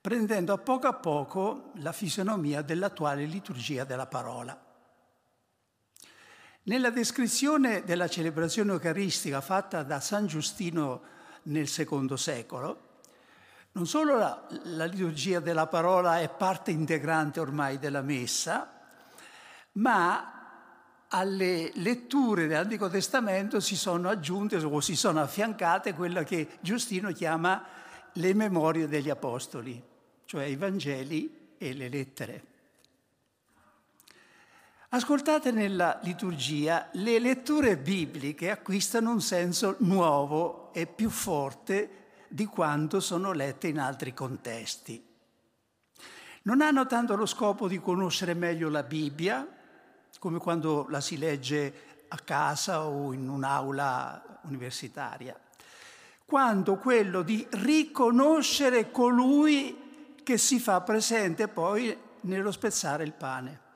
prendendo 0.00 0.54
a 0.54 0.56
poco 0.56 0.86
a 0.86 0.94
poco 0.94 1.72
la 1.74 1.92
fisionomia 1.92 2.62
dell'attuale 2.62 3.26
liturgia 3.26 3.84
della 3.84 4.06
parola. 4.06 4.58
Nella 6.62 6.88
descrizione 6.88 7.84
della 7.84 8.08
celebrazione 8.08 8.72
eucaristica 8.72 9.42
fatta 9.42 9.82
da 9.82 10.00
San 10.00 10.26
Giustino 10.26 11.02
nel 11.42 11.68
secondo 11.68 12.16
secolo, 12.16 12.87
non 13.78 13.86
solo 13.86 14.18
la, 14.18 14.44
la, 14.64 14.86
liturgia 14.86 15.38
della 15.38 15.68
parola 15.68 16.18
è 16.18 16.28
parte 16.28 16.72
integrante 16.72 17.38
ormai 17.38 17.78
della 17.78 18.02
messa, 18.02 18.68
ma 19.74 20.32
alle 21.06 21.70
letture 21.76 22.48
dell'Antico 22.48 22.88
Testamento 22.88 23.60
si 23.60 23.76
sono 23.76 24.08
aggiunte 24.08 24.56
o 24.56 24.80
si 24.80 24.96
sono 24.96 25.20
affiancate 25.20 25.94
quella 25.94 26.24
che 26.24 26.58
Giustino 26.60 27.12
chiama 27.12 27.64
le 28.14 28.34
memorie 28.34 28.88
degli 28.88 29.10
Apostoli, 29.10 29.80
cioè 30.24 30.42
i 30.42 30.56
Vangeli 30.56 31.54
e 31.56 31.72
le 31.72 31.88
lettere. 31.88 32.42
Ascoltate 34.88 35.52
nella 35.52 36.00
liturgia, 36.02 36.88
le 36.94 37.20
letture 37.20 37.76
bibliche 37.76 38.50
acquistano 38.50 39.12
un 39.12 39.20
senso 39.20 39.76
nuovo 39.78 40.72
e 40.72 40.86
più 40.86 41.10
forte 41.10 42.06
di 42.28 42.46
quanto 42.46 43.00
sono 43.00 43.32
lette 43.32 43.68
in 43.68 43.78
altri 43.78 44.14
contesti. 44.14 45.04
Non 46.42 46.60
hanno 46.60 46.86
tanto 46.86 47.16
lo 47.16 47.26
scopo 47.26 47.66
di 47.68 47.80
conoscere 47.80 48.34
meglio 48.34 48.68
la 48.68 48.82
Bibbia, 48.82 49.46
come 50.18 50.38
quando 50.38 50.86
la 50.88 51.00
si 51.00 51.18
legge 51.18 52.04
a 52.08 52.18
casa 52.18 52.86
o 52.86 53.12
in 53.12 53.28
un'aula 53.28 54.40
universitaria, 54.44 55.38
quanto 56.24 56.76
quello 56.76 57.22
di 57.22 57.46
riconoscere 57.50 58.90
colui 58.90 60.14
che 60.22 60.38
si 60.38 60.58
fa 60.58 60.80
presente 60.80 61.48
poi 61.48 61.96
nello 62.22 62.50
spezzare 62.50 63.04
il 63.04 63.12
pane 63.12 63.66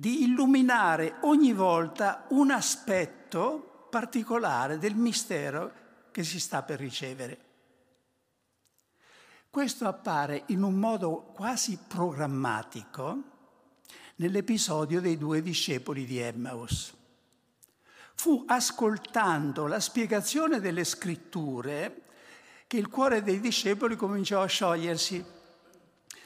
di 0.00 0.22
illuminare 0.22 1.16
ogni 1.24 1.52
volta 1.52 2.24
un 2.30 2.50
aspetto 2.50 3.86
particolare 3.90 4.78
del 4.78 4.94
mistero 4.94 5.72
che 6.10 6.24
si 6.24 6.40
sta 6.40 6.62
per 6.62 6.78
ricevere. 6.78 7.48
Questo 9.50 9.88
appare 9.88 10.44
in 10.46 10.62
un 10.62 10.74
modo 10.74 11.32
quasi 11.34 11.76
programmatico 11.88 13.22
nell'episodio 14.16 15.00
dei 15.00 15.18
due 15.18 15.42
discepoli 15.42 16.04
di 16.04 16.18
Emmaus. 16.18 16.94
Fu 18.14 18.44
ascoltando 18.46 19.66
la 19.66 19.80
spiegazione 19.80 20.60
delle 20.60 20.84
scritture 20.84 22.02
che 22.66 22.76
il 22.76 22.88
cuore 22.88 23.22
dei 23.22 23.40
discepoli 23.40 23.96
cominciò 23.96 24.42
a 24.42 24.46
sciogliersi, 24.46 25.24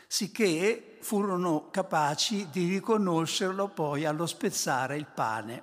sicché 0.07 0.99
furono 1.01 1.71
capaci 1.71 2.51
di 2.51 2.69
riconoscerlo 2.69 3.69
poi 3.69 4.05
allo 4.05 4.27
spezzare 4.27 4.97
il 4.97 5.07
pane. 5.07 5.63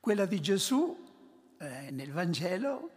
Quella 0.00 0.24
di 0.24 0.40
Gesù 0.40 1.05
eh, 1.58 1.90
nel 1.90 2.12
Vangelo 2.12 2.90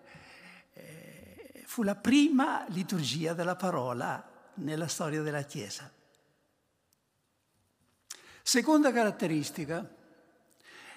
eh, 0.73 1.63
fu 1.65 1.83
la 1.83 1.95
prima 1.95 2.65
liturgia 2.69 3.33
della 3.33 3.55
parola 3.55 4.51
nella 4.55 4.87
storia 4.87 5.21
della 5.21 5.43
Chiesa. 5.43 5.91
Seconda 8.41 8.91
caratteristica, 8.91 9.88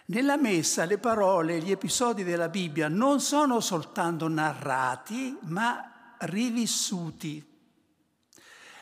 nella 0.06 0.37
messa 0.37 0.84
le 0.84 0.98
parole 0.98 1.56
e 1.56 1.60
gli 1.60 1.70
episodi 1.70 2.24
della 2.24 2.48
Bibbia 2.48 2.88
non 2.88 3.20
sono 3.20 3.60
soltanto 3.60 4.26
narrati, 4.28 5.38
ma 5.42 6.16
rivissuti. 6.20 7.50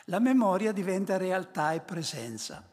La 0.05 0.19
memoria 0.19 0.71
diventa 0.71 1.17
realtà 1.17 1.73
e 1.73 1.81
presenza. 1.81 2.67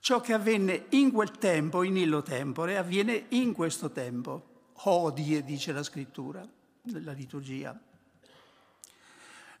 Ciò 0.00 0.20
che 0.20 0.32
avvenne 0.32 0.86
in 0.90 1.10
quel 1.12 1.30
tempo, 1.32 1.82
in 1.82 1.96
illo 1.96 2.22
tempore, 2.22 2.76
avviene 2.76 3.26
in 3.30 3.52
questo 3.52 3.90
tempo. 3.90 4.47
Hodie, 4.82 5.42
dice 5.42 5.72
la 5.72 5.82
scrittura, 5.82 6.46
nella 6.82 7.12
liturgia. 7.12 7.78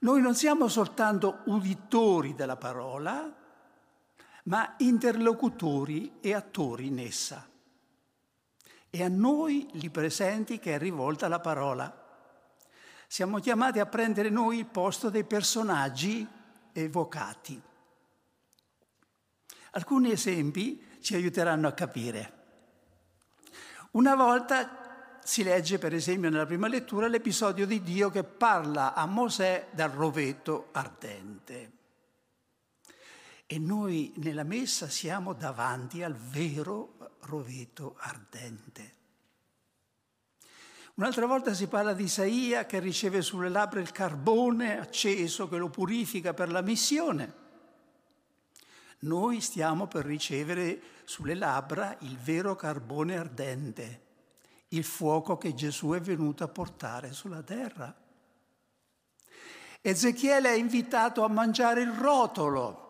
Noi 0.00 0.20
non 0.20 0.34
siamo 0.34 0.68
soltanto 0.68 1.40
uditori 1.46 2.34
della 2.34 2.56
parola, 2.56 3.34
ma 4.44 4.74
interlocutori 4.78 6.18
e 6.20 6.34
attori 6.34 6.86
in 6.86 7.00
essa. 7.00 7.46
È 8.90 9.02
a 9.02 9.08
noi 9.08 9.68
lì 9.72 9.90
presenti 9.90 10.58
che 10.58 10.74
è 10.74 10.78
rivolta 10.78 11.28
la 11.28 11.40
parola. 11.40 12.06
Siamo 13.06 13.40
chiamati 13.40 13.80
a 13.80 13.86
prendere 13.86 14.30
noi 14.30 14.58
il 14.58 14.66
posto 14.66 15.10
dei 15.10 15.24
personaggi 15.24 16.26
evocati. 16.72 17.60
Alcuni 19.72 20.12
esempi 20.12 20.98
ci 21.00 21.14
aiuteranno 21.14 21.66
a 21.68 21.72
capire. 21.72 22.36
Una 23.92 24.14
volta 24.14 24.87
si 25.28 25.42
legge, 25.42 25.76
per 25.76 25.92
esempio, 25.92 26.30
nella 26.30 26.46
prima 26.46 26.68
lettura 26.68 27.06
l'episodio 27.06 27.66
di 27.66 27.82
Dio 27.82 28.08
che 28.08 28.24
parla 28.24 28.94
a 28.94 29.04
Mosè 29.04 29.66
dal 29.72 29.90
rovetto 29.90 30.68
ardente. 30.72 31.72
E 33.44 33.58
noi 33.58 34.14
nella 34.16 34.42
messa 34.42 34.88
siamo 34.88 35.34
davanti 35.34 36.02
al 36.02 36.14
vero 36.14 37.18
roveto 37.24 37.96
ardente. 37.98 38.94
Un'altra 40.94 41.26
volta 41.26 41.52
si 41.52 41.66
parla 41.66 41.92
di 41.92 42.04
Isaia 42.04 42.64
che 42.64 42.78
riceve 42.78 43.20
sulle 43.20 43.50
labbra 43.50 43.80
il 43.80 43.92
carbone 43.92 44.80
acceso 44.80 45.46
che 45.46 45.58
lo 45.58 45.68
purifica 45.68 46.32
per 46.32 46.50
la 46.50 46.62
missione. 46.62 47.34
Noi 49.00 49.42
stiamo 49.42 49.88
per 49.88 50.06
ricevere 50.06 50.80
sulle 51.04 51.34
labbra 51.34 51.94
il 52.00 52.16
vero 52.16 52.56
carbone 52.56 53.18
ardente, 53.18 54.06
il 54.68 54.84
fuoco 54.84 55.38
che 55.38 55.54
Gesù 55.54 55.90
è 55.90 56.00
venuto 56.00 56.44
a 56.44 56.48
portare 56.48 57.12
sulla 57.12 57.42
terra. 57.42 57.94
Ezechiele 59.80 60.50
è 60.50 60.56
invitato 60.56 61.24
a 61.24 61.28
mangiare 61.28 61.82
il 61.82 61.92
rotolo 61.92 62.86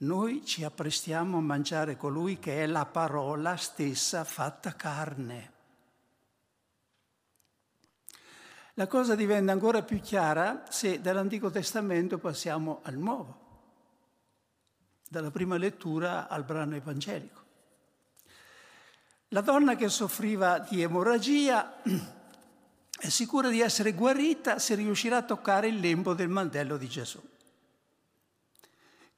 noi 0.00 0.44
ci 0.44 0.62
apprestiamo 0.62 1.38
a 1.38 1.40
mangiare 1.40 1.96
colui 1.96 2.38
che 2.38 2.62
è 2.62 2.66
la 2.66 2.86
parola 2.86 3.56
stessa 3.56 4.22
fatta 4.22 4.76
carne. 4.76 5.52
La 8.74 8.86
cosa 8.86 9.16
diventa 9.16 9.50
ancora 9.50 9.82
più 9.82 9.98
chiara 9.98 10.66
se 10.68 11.00
dall'Antico 11.00 11.50
Testamento 11.50 12.18
passiamo 12.18 12.78
al 12.84 12.94
Nuovo, 12.94 13.46
dalla 15.08 15.32
prima 15.32 15.56
lettura 15.56 16.28
al 16.28 16.44
brano 16.44 16.76
evangelico. 16.76 17.46
La 19.32 19.42
donna 19.42 19.76
che 19.76 19.90
soffriva 19.90 20.58
di 20.58 20.80
emorragia 20.80 21.82
è 22.98 23.08
sicura 23.10 23.50
di 23.50 23.60
essere 23.60 23.92
guarita 23.92 24.58
se 24.58 24.74
riuscirà 24.74 25.18
a 25.18 25.22
toccare 25.22 25.68
il 25.68 25.80
lembo 25.80 26.14
del 26.14 26.28
mantello 26.28 26.78
di 26.78 26.88
Gesù. 26.88 27.20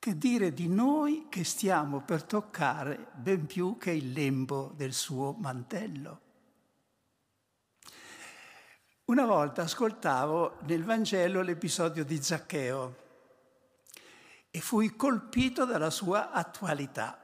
Che 0.00 0.18
dire 0.18 0.52
di 0.52 0.66
noi 0.66 1.26
che 1.28 1.44
stiamo 1.44 2.00
per 2.00 2.24
toccare 2.24 3.06
ben 3.12 3.46
più 3.46 3.76
che 3.78 3.92
il 3.92 4.10
lembo 4.12 4.72
del 4.74 4.92
suo 4.92 5.36
mantello? 5.38 6.20
Una 9.04 9.26
volta 9.26 9.62
ascoltavo 9.62 10.56
nel 10.62 10.82
Vangelo 10.82 11.40
l'episodio 11.42 12.04
di 12.04 12.20
Zaccheo 12.20 12.96
e 14.50 14.60
fui 14.60 14.96
colpito 14.96 15.64
dalla 15.64 15.90
sua 15.90 16.32
attualità. 16.32 17.20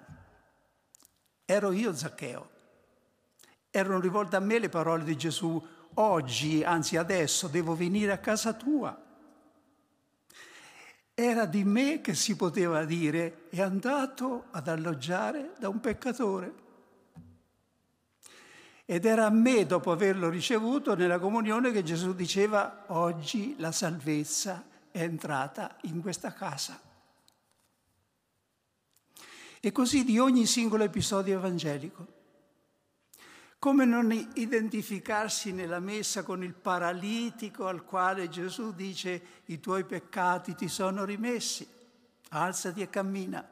Ero 1.44 1.72
io 1.72 1.92
Zaccheo. 1.92 2.54
Erano 3.76 4.00
rivolte 4.00 4.36
a 4.36 4.40
me 4.40 4.58
le 4.58 4.70
parole 4.70 5.04
di 5.04 5.18
Gesù. 5.18 5.62
Oggi, 5.96 6.64
anzi 6.64 6.96
adesso, 6.96 7.46
devo 7.46 7.76
venire 7.76 8.10
a 8.10 8.16
casa 8.16 8.54
tua. 8.54 8.98
Era 11.12 11.44
di 11.44 11.62
me 11.62 12.00
che 12.00 12.14
si 12.14 12.36
poteva 12.36 12.86
dire 12.86 13.48
è 13.50 13.60
andato 13.60 14.46
ad 14.52 14.68
alloggiare 14.68 15.52
da 15.58 15.68
un 15.68 15.80
peccatore. 15.80 16.54
Ed 18.86 19.04
era 19.04 19.26
a 19.26 19.30
me, 19.30 19.66
dopo 19.66 19.92
averlo 19.92 20.30
ricevuto 20.30 20.94
nella 20.94 21.18
comunione, 21.18 21.70
che 21.70 21.82
Gesù 21.82 22.14
diceva 22.14 22.84
oggi 22.86 23.56
la 23.58 23.72
salvezza 23.72 24.64
è 24.90 25.02
entrata 25.02 25.76
in 25.82 26.00
questa 26.00 26.32
casa. 26.32 26.80
E 29.60 29.70
così 29.70 30.02
di 30.02 30.18
ogni 30.18 30.46
singolo 30.46 30.82
episodio 30.82 31.36
evangelico. 31.36 32.15
Come 33.58 33.84
non 33.84 34.12
identificarsi 34.34 35.52
nella 35.52 35.80
messa 35.80 36.22
con 36.22 36.42
il 36.42 36.52
paralitico 36.52 37.66
al 37.66 37.84
quale 37.84 38.28
Gesù 38.28 38.74
dice 38.74 39.42
i 39.46 39.60
tuoi 39.60 39.84
peccati 39.84 40.54
ti 40.54 40.68
sono 40.68 41.04
rimessi, 41.04 41.66
alzati 42.30 42.82
e 42.82 42.90
cammina. 42.90 43.48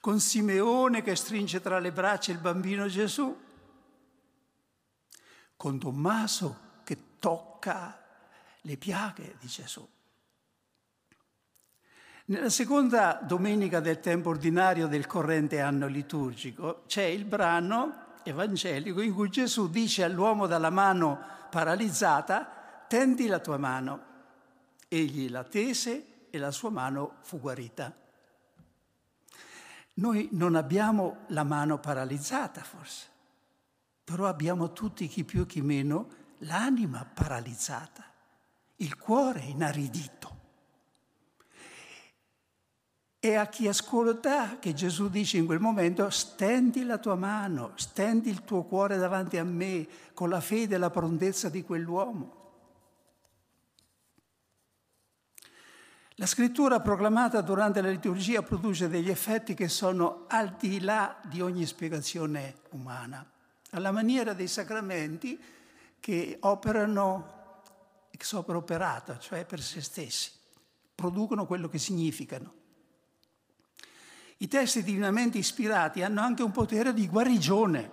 Con 0.00 0.18
Simeone 0.18 1.02
che 1.02 1.14
stringe 1.14 1.60
tra 1.60 1.78
le 1.78 1.92
braccia 1.92 2.32
il 2.32 2.38
bambino 2.38 2.88
Gesù. 2.88 3.38
Con 5.56 5.78
Tommaso 5.78 6.68
che 6.84 7.18
tocca 7.18 8.02
le 8.62 8.76
piaghe 8.78 9.36
di 9.38 9.46
Gesù. 9.46 9.86
Nella 12.30 12.48
seconda 12.48 13.18
domenica 13.20 13.80
del 13.80 13.98
tempo 13.98 14.28
ordinario 14.28 14.86
del 14.86 15.08
corrente 15.08 15.60
anno 15.60 15.88
liturgico 15.88 16.84
c'è 16.86 17.02
il 17.02 17.24
brano 17.24 18.18
evangelico 18.22 19.00
in 19.00 19.12
cui 19.12 19.28
Gesù 19.30 19.68
dice 19.68 20.04
all'uomo 20.04 20.46
dalla 20.46 20.70
mano 20.70 21.18
paralizzata, 21.50 22.84
tendi 22.86 23.26
la 23.26 23.40
tua 23.40 23.56
mano. 23.56 24.04
Egli 24.86 25.28
la 25.28 25.42
tese 25.42 26.28
e 26.30 26.38
la 26.38 26.52
sua 26.52 26.70
mano 26.70 27.16
fu 27.22 27.40
guarita. 27.40 27.92
Noi 29.94 30.28
non 30.30 30.54
abbiamo 30.54 31.24
la 31.30 31.42
mano 31.42 31.80
paralizzata 31.80 32.62
forse, 32.62 33.08
però 34.04 34.28
abbiamo 34.28 34.72
tutti, 34.72 35.08
chi 35.08 35.24
più 35.24 35.46
chi 35.46 35.62
meno, 35.62 36.06
l'anima 36.38 37.04
paralizzata, 37.12 38.04
il 38.76 38.96
cuore 38.96 39.40
inaridito. 39.40 40.19
È 43.20 43.34
a 43.34 43.48
chi 43.48 43.68
ascolta 43.68 44.58
che 44.58 44.72
Gesù 44.72 45.10
dice 45.10 45.36
in 45.36 45.44
quel 45.44 45.60
momento, 45.60 46.08
stendi 46.08 46.84
la 46.84 46.96
tua 46.96 47.16
mano, 47.16 47.72
stendi 47.74 48.30
il 48.30 48.44
tuo 48.44 48.62
cuore 48.62 48.96
davanti 48.96 49.36
a 49.36 49.44
me 49.44 49.86
con 50.14 50.30
la 50.30 50.40
fede 50.40 50.76
e 50.76 50.78
la 50.78 50.88
prontezza 50.88 51.50
di 51.50 51.62
quell'uomo. 51.62 52.38
La 56.14 56.24
scrittura 56.24 56.80
proclamata 56.80 57.42
durante 57.42 57.82
la 57.82 57.90
liturgia 57.90 58.40
produce 58.40 58.88
degli 58.88 59.10
effetti 59.10 59.52
che 59.52 59.68
sono 59.68 60.24
al 60.26 60.56
di 60.58 60.80
là 60.80 61.20
di 61.24 61.42
ogni 61.42 61.66
spiegazione 61.66 62.54
umana, 62.70 63.22
alla 63.72 63.92
maniera 63.92 64.32
dei 64.32 64.48
sacramenti 64.48 65.38
che 66.00 66.38
operano 66.40 67.62
ex 68.10 68.32
opera 68.32 68.56
operata, 68.56 69.18
cioè 69.18 69.44
per 69.44 69.60
se 69.60 69.82
stessi, 69.82 70.30
producono 70.94 71.44
quello 71.44 71.68
che 71.68 71.78
significano. 71.78 72.59
I 74.42 74.48
testi 74.48 74.82
divinamente 74.82 75.36
ispirati 75.36 76.02
hanno 76.02 76.22
anche 76.22 76.42
un 76.42 76.50
potere 76.50 76.94
di 76.94 77.06
guarigione. 77.06 77.90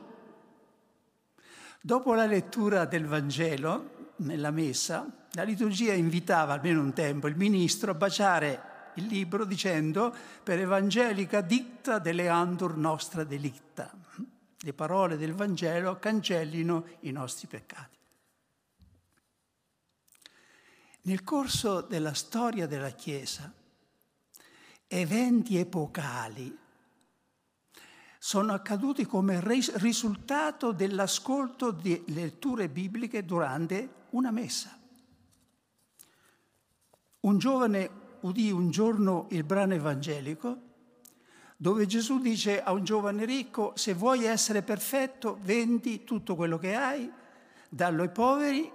Dopo 1.82 2.14
la 2.14 2.26
lettura 2.26 2.86
del 2.86 3.06
Vangelo, 3.06 4.14
nella 4.18 4.52
messa, 4.52 5.26
la 5.32 5.44
liturgia 5.44 5.92
invitava 5.92 6.54
almeno 6.54 6.82
un 6.82 6.94
tempo 6.94 7.28
il 7.28 7.36
ministro 7.36 7.92
a 7.92 7.96
baciare 7.96 8.92
il 8.96 9.08
libro 9.08 9.44
dicendo 9.44 10.16
per 10.42 10.60
evangelica 10.60 11.42
dicta 11.42 12.00
delle 12.00 12.30
andur 12.30 12.78
nostra 12.78 13.26
delicta. 13.26 13.92
Le 14.58 14.74
parole 14.74 15.18
del 15.18 15.34
Vangelo 15.34 16.00
cancellino 16.00 16.86
i 17.02 17.12
nostri 17.12 17.48
peccati. 17.48 17.98
Nel 21.02 21.24
corso 21.26 21.82
della 21.82 22.14
storia 22.14 22.68
della 22.68 22.92
Chiesa, 22.92 23.54
eventi 24.88 25.58
epocali 25.58 26.58
sono 28.20 28.54
accaduti 28.54 29.06
come 29.06 29.42
risultato 29.42 30.72
dell'ascolto 30.72 31.72
di 31.72 32.04
letture 32.08 32.68
bibliche 32.68 33.24
durante 33.24 34.06
una 34.12 34.32
messa. 34.32 34.78
Un 37.22 37.38
giovane 37.38 37.90
udì 38.22 38.52
un 38.52 38.70
giorno 38.70 39.28
il 39.32 39.44
brano 39.44 39.74
evangelico 39.74 40.66
dove 41.56 41.86
Gesù 41.88 42.20
dice 42.20 42.62
a 42.62 42.72
un 42.72 42.84
giovane 42.84 43.26
ricco, 43.26 43.74
se 43.76 43.94
vuoi 43.94 44.26
essere 44.26 44.62
perfetto, 44.62 45.40
vendi 45.42 46.04
tutto 46.04 46.36
quello 46.36 46.60
che 46.60 46.76
hai, 46.76 47.12
dallo 47.68 48.04
ai 48.04 48.12
poveri 48.12 48.72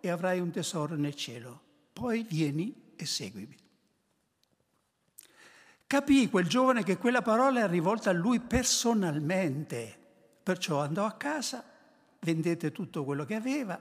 e 0.00 0.10
avrai 0.10 0.40
un 0.40 0.50
tesoro 0.50 0.96
nel 0.96 1.14
cielo. 1.14 1.60
Poi 1.92 2.22
vieni 2.22 2.92
e 2.96 3.04
seguimi. 3.04 3.61
Capì 5.92 6.30
quel 6.30 6.48
giovane 6.48 6.84
che 6.84 6.96
quella 6.96 7.20
parola 7.20 7.64
è 7.64 7.68
rivolta 7.68 8.08
a 8.08 8.14
lui 8.14 8.40
personalmente, 8.40 9.94
perciò 10.42 10.80
andò 10.80 11.04
a 11.04 11.12
casa, 11.12 11.62
vendette 12.20 12.72
tutto 12.72 13.04
quello 13.04 13.26
che 13.26 13.34
aveva, 13.34 13.78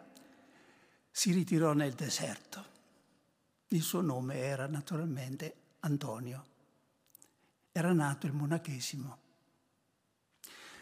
si 1.10 1.32
ritirò 1.32 1.72
nel 1.72 1.94
deserto. 1.94 2.66
Il 3.70 3.82
suo 3.82 4.02
nome 4.02 4.36
era 4.40 4.68
naturalmente 4.68 5.56
Antonio. 5.80 6.46
Era 7.72 7.94
nato 7.94 8.26
il 8.26 8.34
monachesimo. 8.34 9.18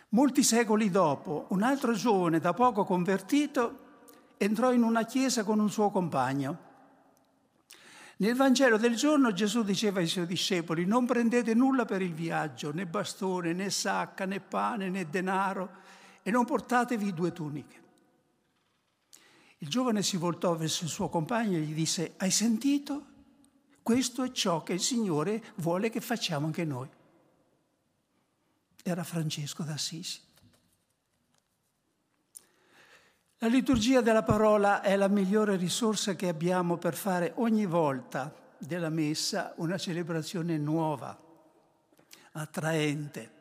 Molti 0.10 0.42
secoli 0.42 0.90
dopo, 0.90 1.46
un 1.50 1.62
altro 1.62 1.94
giovane 1.94 2.40
da 2.40 2.56
poco 2.56 2.84
convertito 2.86 3.86
entrò 4.38 4.74
in 4.74 4.82
una 4.82 5.06
chiesa 5.06 5.44
con 5.44 5.60
un 5.60 5.70
suo 5.70 5.92
compagno. 5.92 6.69
Nel 8.22 8.36
Vangelo 8.36 8.76
del 8.76 8.96
giorno 8.96 9.32
Gesù 9.32 9.64
diceva 9.64 10.00
ai 10.00 10.08
suoi 10.08 10.26
discepoli, 10.26 10.86
non 10.86 11.06
prendete 11.06 11.54
nulla 11.54 11.86
per 11.86 12.02
il 12.02 12.14
viaggio, 12.14 12.74
né 12.74 12.86
bastone, 12.86 13.54
né 13.54 13.70
sacca, 13.70 14.26
né 14.26 14.42
pane, 14.42 14.90
né 14.90 15.10
denaro, 15.10 15.70
e 16.22 16.30
non 16.30 16.44
portatevi 16.44 17.14
due 17.14 17.32
tuniche. 17.32 17.84
Il 19.60 19.70
giovane 19.70 20.04
si 20.04 20.18
voltò 20.18 20.54
verso 20.56 20.84
il 20.84 20.90
suo 20.90 21.08
compagno 21.08 21.58
e 21.58 21.62
gli 21.62 21.74
disse, 21.74 22.16
hai 22.18 22.30
sentito? 22.30 23.06
Questo 23.82 24.24
è 24.24 24.32
ciò 24.32 24.64
che 24.64 24.74
il 24.74 24.82
Signore 24.82 25.42
vuole 25.56 25.90
che 25.90 26.02
facciamo 26.02 26.46
anche 26.46 26.66
noi. 26.66 26.90
Era 28.84 29.04
Francesco 29.06 29.64
d'Assisi. 29.64 30.20
La 33.42 33.48
liturgia 33.48 34.02
della 34.02 34.24
parola 34.24 34.82
è 34.82 34.98
la 34.98 35.08
migliore 35.08 35.56
risorsa 35.56 36.14
che 36.14 36.28
abbiamo 36.28 36.76
per 36.76 36.94
fare 36.94 37.32
ogni 37.36 37.66
volta 37.66 38.36
della 38.58 38.90
messa 38.90 39.54
una 39.56 39.78
celebrazione 39.78 40.58
nuova, 40.58 41.18
attraente, 42.34 43.32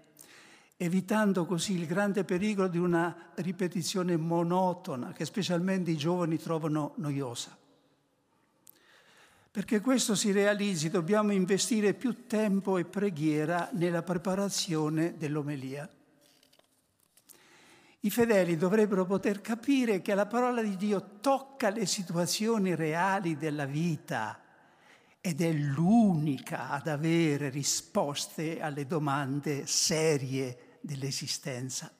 evitando 0.76 1.46
così 1.46 1.72
il 1.72 1.86
grande 1.86 2.22
pericolo 2.22 2.68
di 2.68 2.78
una 2.78 3.32
ripetizione 3.34 4.16
monotona 4.16 5.10
che 5.10 5.24
specialmente 5.24 5.90
i 5.90 5.96
giovani 5.96 6.38
trovano 6.38 6.92
noiosa. 6.98 7.56
Perché 9.50 9.80
questo 9.80 10.14
si 10.14 10.30
realizzi 10.30 10.90
dobbiamo 10.90 11.32
investire 11.32 11.92
più 11.92 12.28
tempo 12.28 12.78
e 12.78 12.84
preghiera 12.84 13.68
nella 13.72 14.04
preparazione 14.04 15.16
dell'omelia. 15.16 15.90
I 18.00 18.10
fedeli 18.10 18.56
dovrebbero 18.56 19.04
poter 19.04 19.40
capire 19.40 20.00
che 20.00 20.14
la 20.14 20.26
parola 20.26 20.62
di 20.62 20.76
Dio 20.76 21.18
tocca 21.20 21.68
le 21.70 21.84
situazioni 21.84 22.76
reali 22.76 23.36
della 23.36 23.64
vita 23.64 24.40
ed 25.20 25.40
è 25.40 25.52
l'unica 25.52 26.70
ad 26.70 26.86
avere 26.86 27.48
risposte 27.48 28.60
alle 28.60 28.86
domande 28.86 29.66
serie 29.66 30.78
dell'esistenza. 30.80 31.92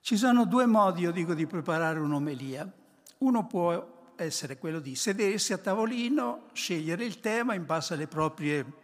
Ci 0.00 0.16
sono 0.18 0.44
due 0.44 0.66
modi, 0.66 1.02
io 1.02 1.12
dico, 1.12 1.32
di 1.32 1.46
preparare 1.46 1.98
un'omelia. 1.98 2.70
Uno 3.18 3.46
può 3.46 4.12
essere 4.16 4.58
quello 4.58 4.80
di 4.80 4.96
sedersi 4.96 5.54
a 5.54 5.58
tavolino, 5.58 6.48
scegliere 6.52 7.06
il 7.06 7.20
tema 7.20 7.54
in 7.54 7.64
base 7.64 7.94
alle 7.94 8.06
proprie 8.06 8.80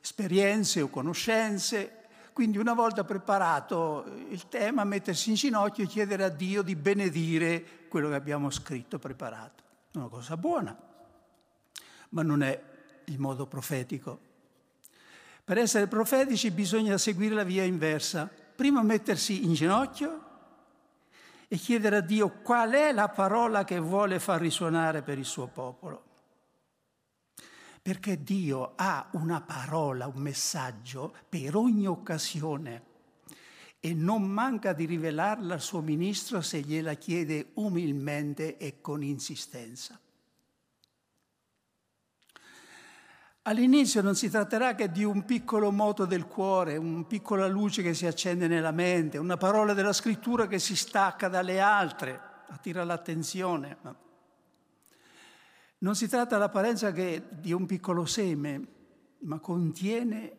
esperienze 0.00 0.80
o 0.80 0.88
conoscenze 0.88 1.99
quindi 2.32 2.58
una 2.58 2.74
volta 2.74 3.04
preparato 3.04 4.04
il 4.28 4.48
tema, 4.48 4.84
mettersi 4.84 5.30
in 5.30 5.36
ginocchio 5.36 5.84
e 5.84 5.86
chiedere 5.86 6.24
a 6.24 6.28
Dio 6.28 6.62
di 6.62 6.76
benedire 6.76 7.88
quello 7.88 8.08
che 8.08 8.14
abbiamo 8.14 8.50
scritto, 8.50 8.98
preparato. 8.98 9.62
È 9.92 9.96
una 9.96 10.08
cosa 10.08 10.36
buona, 10.36 10.76
ma 12.10 12.22
non 12.22 12.42
è 12.42 12.62
il 13.04 13.18
modo 13.18 13.46
profetico. 13.46 14.28
Per 15.44 15.58
essere 15.58 15.86
profetici 15.86 16.50
bisogna 16.50 16.98
seguire 16.98 17.34
la 17.34 17.44
via 17.44 17.64
inversa. 17.64 18.30
Prima 18.54 18.82
mettersi 18.82 19.44
in 19.44 19.54
ginocchio 19.54 20.28
e 21.48 21.56
chiedere 21.56 21.96
a 21.96 22.00
Dio 22.00 22.40
qual 22.42 22.70
è 22.72 22.92
la 22.92 23.08
parola 23.08 23.64
che 23.64 23.78
vuole 23.78 24.20
far 24.20 24.40
risuonare 24.40 25.02
per 25.02 25.18
il 25.18 25.24
suo 25.24 25.46
popolo 25.46 26.08
perché 27.82 28.22
Dio 28.22 28.72
ha 28.76 29.08
una 29.12 29.40
parola, 29.40 30.06
un 30.06 30.20
messaggio 30.20 31.14
per 31.28 31.56
ogni 31.56 31.86
occasione 31.86 32.88
e 33.80 33.94
non 33.94 34.22
manca 34.22 34.74
di 34.74 34.84
rivelarla 34.84 35.54
al 35.54 35.60
suo 35.60 35.80
ministro 35.80 36.42
se 36.42 36.60
gliela 36.60 36.94
chiede 36.94 37.52
umilmente 37.54 38.58
e 38.58 38.80
con 38.82 39.02
insistenza. 39.02 39.98
All'inizio 43.44 44.02
non 44.02 44.14
si 44.14 44.28
tratterà 44.28 44.74
che 44.74 44.90
di 44.90 45.02
un 45.02 45.24
piccolo 45.24 45.72
moto 45.72 46.04
del 46.04 46.26
cuore, 46.26 46.76
una 46.76 47.04
piccola 47.04 47.48
luce 47.48 47.80
che 47.82 47.94
si 47.94 48.06
accende 48.06 48.46
nella 48.46 48.70
mente, 48.70 49.16
una 49.16 49.38
parola 49.38 49.72
della 49.72 49.94
scrittura 49.94 50.46
che 50.46 50.58
si 50.58 50.76
stacca 50.76 51.28
dalle 51.28 51.58
altre, 51.58 52.20
attira 52.48 52.84
l'attenzione. 52.84 53.78
Non 55.82 55.94
si 55.94 56.08
tratta 56.08 56.36
all'apparenza 56.36 56.92
che 56.92 57.22
di 57.30 57.52
un 57.52 57.66
piccolo 57.66 58.04
seme, 58.04 58.66
ma 59.20 59.38
contiene 59.38 60.36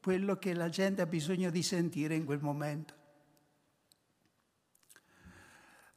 quello 0.00 0.36
che 0.36 0.54
la 0.54 0.70
gente 0.70 1.02
ha 1.02 1.06
bisogno 1.06 1.50
di 1.50 1.62
sentire 1.62 2.14
in 2.14 2.24
quel 2.24 2.40
momento. 2.40 2.94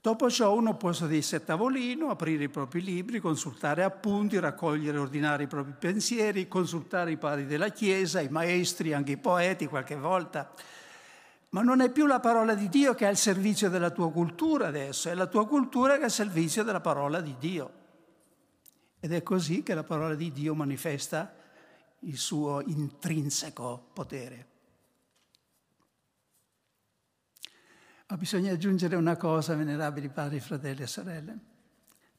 Dopo 0.01 0.29
ciò 0.29 0.53
uno 0.53 0.75
può 0.75 0.91
sedersi 0.91 1.35
a 1.35 1.39
tavolino, 1.39 2.09
aprire 2.09 2.45
i 2.45 2.49
propri 2.49 2.81
libri, 2.81 3.19
consultare 3.19 3.83
appunti, 3.83 4.39
raccogliere 4.39 4.97
e 4.97 4.99
ordinare 4.99 5.43
i 5.43 5.47
propri 5.47 5.73
pensieri, 5.77 6.47
consultare 6.47 7.11
i 7.11 7.17
padri 7.17 7.45
della 7.45 7.69
Chiesa, 7.69 8.19
i 8.19 8.27
maestri, 8.27 8.93
anche 8.93 9.11
i 9.11 9.17
poeti 9.17 9.67
qualche 9.67 9.95
volta. 9.95 10.51
Ma 11.49 11.61
non 11.61 11.81
è 11.81 11.91
più 11.91 12.07
la 12.07 12.19
parola 12.19 12.55
di 12.55 12.67
Dio 12.67 12.95
che 12.95 13.05
è 13.05 13.09
al 13.09 13.15
servizio 13.15 13.69
della 13.69 13.91
tua 13.91 14.11
cultura 14.11 14.67
adesso, 14.67 15.07
è 15.07 15.13
la 15.13 15.27
tua 15.27 15.47
cultura 15.47 15.93
che 15.93 16.01
è 16.01 16.05
al 16.05 16.11
servizio 16.11 16.63
della 16.63 16.81
parola 16.81 17.21
di 17.21 17.35
Dio. 17.37 17.80
Ed 19.01 19.11
è 19.11 19.23
così 19.23 19.63
che 19.63 19.73
la 19.73 19.83
parola 19.83 20.13
di 20.13 20.31
Dio 20.31 20.53
manifesta 20.53 21.33
il 22.01 22.17
suo 22.17 22.61
intrinseco 22.61 23.89
potere. 23.93 24.47
Ma 28.07 28.15
bisogna 28.15 28.53
aggiungere 28.53 28.95
una 28.95 29.17
cosa, 29.17 29.55
venerabili 29.55 30.09
padri, 30.09 30.39
fratelli 30.39 30.83
e 30.83 30.87
sorelle. 30.87 31.39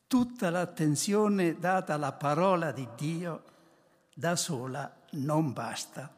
Tutta 0.09 0.51
l'attenzione 0.51 1.59
data 1.59 1.95
alla 1.95 2.13
parola 2.13 2.73
di 2.73 2.89
Dio 2.97 3.45
da 4.13 4.35
sola 4.35 4.93
non 5.13 5.53
basta. 5.53 6.13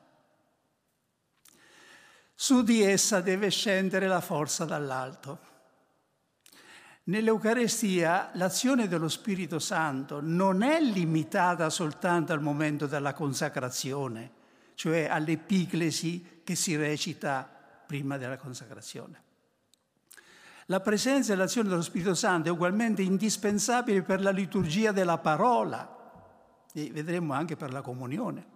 Su 2.34 2.62
di 2.62 2.82
essa 2.82 3.20
deve 3.20 3.50
scendere 3.50 4.06
la 4.06 4.20
forza 4.20 4.64
dall'alto. 4.64 5.52
Nell'Eucarestia 7.06 8.30
l'azione 8.34 8.88
dello 8.88 9.10
Spirito 9.10 9.58
Santo 9.58 10.20
non 10.22 10.62
è 10.62 10.80
limitata 10.80 11.68
soltanto 11.68 12.32
al 12.32 12.40
momento 12.40 12.86
della 12.86 13.12
consacrazione, 13.12 14.32
cioè 14.74 15.08
all'epiclesi 15.10 16.40
che 16.42 16.54
si 16.54 16.76
recita 16.76 17.46
prima 17.86 18.16
della 18.16 18.38
consacrazione. 18.38 19.22
La 20.68 20.80
presenza 20.80 21.34
e 21.34 21.36
l'azione 21.36 21.68
dello 21.68 21.82
Spirito 21.82 22.14
Santo 22.14 22.48
è 22.48 22.52
ugualmente 22.52 23.02
indispensabile 23.02 24.00
per 24.00 24.22
la 24.22 24.30
liturgia 24.30 24.90
della 24.90 25.18
parola 25.18 26.64
e 26.72 26.90
vedremo 26.90 27.34
anche 27.34 27.54
per 27.54 27.70
la 27.70 27.82
comunione. 27.82 28.52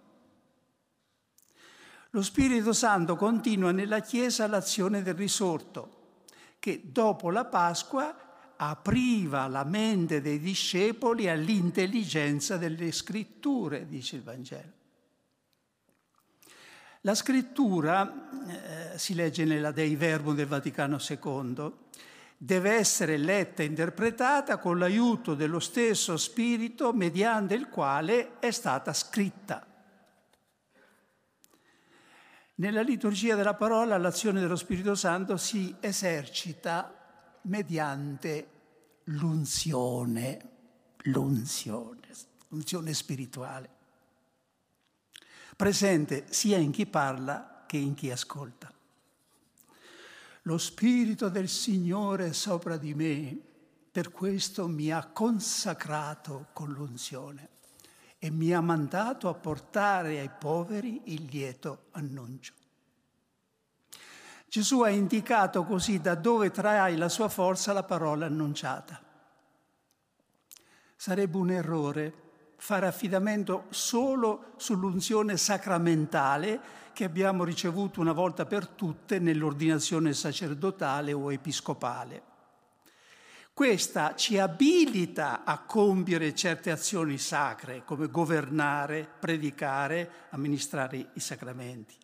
Lo 2.12 2.22
Spirito 2.22 2.72
Santo 2.72 3.14
continua 3.14 3.72
nella 3.72 4.00
Chiesa 4.00 4.46
l'azione 4.46 5.02
del 5.02 5.12
risorto, 5.12 5.96
che 6.58 6.80
dopo 6.86 7.28
la 7.30 7.44
Pasqua 7.44 8.27
apriva 8.60 9.46
la 9.46 9.64
mente 9.64 10.20
dei 10.20 10.38
discepoli 10.40 11.28
all'intelligenza 11.28 12.56
delle 12.56 12.90
scritture, 12.90 13.86
dice 13.86 14.16
il 14.16 14.22
Vangelo. 14.22 14.72
La 17.02 17.14
scrittura, 17.14 18.92
eh, 18.92 18.98
si 18.98 19.14
legge 19.14 19.44
nella 19.44 19.70
Dei 19.70 19.94
Verbum 19.94 20.34
del 20.34 20.46
Vaticano 20.46 20.98
II, 20.98 21.72
deve 22.36 22.72
essere 22.72 23.16
letta 23.16 23.62
e 23.62 23.66
interpretata 23.66 24.58
con 24.58 24.78
l'aiuto 24.78 25.34
dello 25.34 25.60
stesso 25.60 26.16
Spirito 26.16 26.92
mediante 26.92 27.54
il 27.54 27.68
quale 27.68 28.38
è 28.40 28.50
stata 28.50 28.92
scritta. 28.92 29.64
Nella 32.56 32.82
liturgia 32.82 33.36
della 33.36 33.54
parola 33.54 33.96
l'azione 33.96 34.40
dello 34.40 34.56
Spirito 34.56 34.96
Santo 34.96 35.36
si 35.36 35.76
esercita 35.78 36.97
mediante 37.48 38.48
l'unzione, 39.04 40.50
l'unzione, 41.04 42.08
l'unzione 42.48 42.94
spirituale, 42.94 43.68
presente 45.56 46.26
sia 46.30 46.58
in 46.58 46.70
chi 46.70 46.86
parla 46.86 47.64
che 47.66 47.76
in 47.76 47.94
chi 47.94 48.10
ascolta. 48.10 48.72
Lo 50.42 50.56
Spirito 50.56 51.28
del 51.28 51.48
Signore 51.48 52.28
è 52.28 52.32
sopra 52.32 52.76
di 52.76 52.94
me, 52.94 53.36
per 53.90 54.10
questo 54.10 54.68
mi 54.68 54.92
ha 54.92 55.04
consacrato 55.06 56.48
con 56.52 56.70
l'unzione 56.70 57.48
e 58.18 58.30
mi 58.30 58.52
ha 58.52 58.60
mandato 58.60 59.28
a 59.28 59.34
portare 59.34 60.20
ai 60.20 60.30
poveri 60.30 61.00
il 61.12 61.24
lieto 61.24 61.86
annuncio. 61.92 62.54
Gesù 64.48 64.80
ha 64.80 64.88
indicato 64.88 65.64
così 65.64 66.00
da 66.00 66.14
dove 66.14 66.50
trae 66.50 66.96
la 66.96 67.10
sua 67.10 67.28
forza 67.28 67.72
la 67.74 67.82
parola 67.82 68.26
annunciata. 68.26 68.98
Sarebbe 70.96 71.36
un 71.36 71.50
errore 71.50 72.26
fare 72.56 72.86
affidamento 72.86 73.66
solo 73.68 74.52
sull'unzione 74.56 75.36
sacramentale 75.36 76.60
che 76.92 77.04
abbiamo 77.04 77.44
ricevuto 77.44 78.00
una 78.00 78.12
volta 78.12 78.46
per 78.46 78.66
tutte 78.66 79.18
nell'ordinazione 79.20 80.12
sacerdotale 80.12 81.12
o 81.12 81.30
episcopale. 81.30 82.22
Questa 83.52 84.14
ci 84.14 84.38
abilita 84.38 85.44
a 85.44 85.58
compiere 85.58 86.34
certe 86.34 86.70
azioni 86.70 87.18
sacre, 87.18 87.84
come 87.84 88.08
governare, 88.08 89.08
predicare, 89.18 90.10
amministrare 90.30 91.10
i 91.14 91.20
sacramenti. 91.20 91.94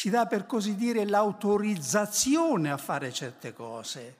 Ci 0.00 0.08
dà 0.08 0.24
per 0.24 0.46
così 0.46 0.76
dire 0.76 1.04
l'autorizzazione 1.04 2.70
a 2.70 2.78
fare 2.78 3.12
certe 3.12 3.52
cose, 3.52 4.16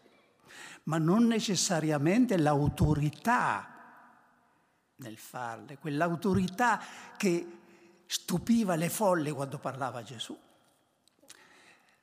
ma 0.83 0.99
non 0.99 1.25
necessariamente 1.25 2.37
l'autorità 2.37 3.67
nel 4.97 5.17
farle, 5.17 5.79
quell'autorità 5.79 6.79
che 7.17 7.61
stupiva 8.05 8.75
le 8.75 8.91
folle 8.91 9.33
quando 9.33 9.57
parlava 9.57 10.03
Gesù. 10.03 10.39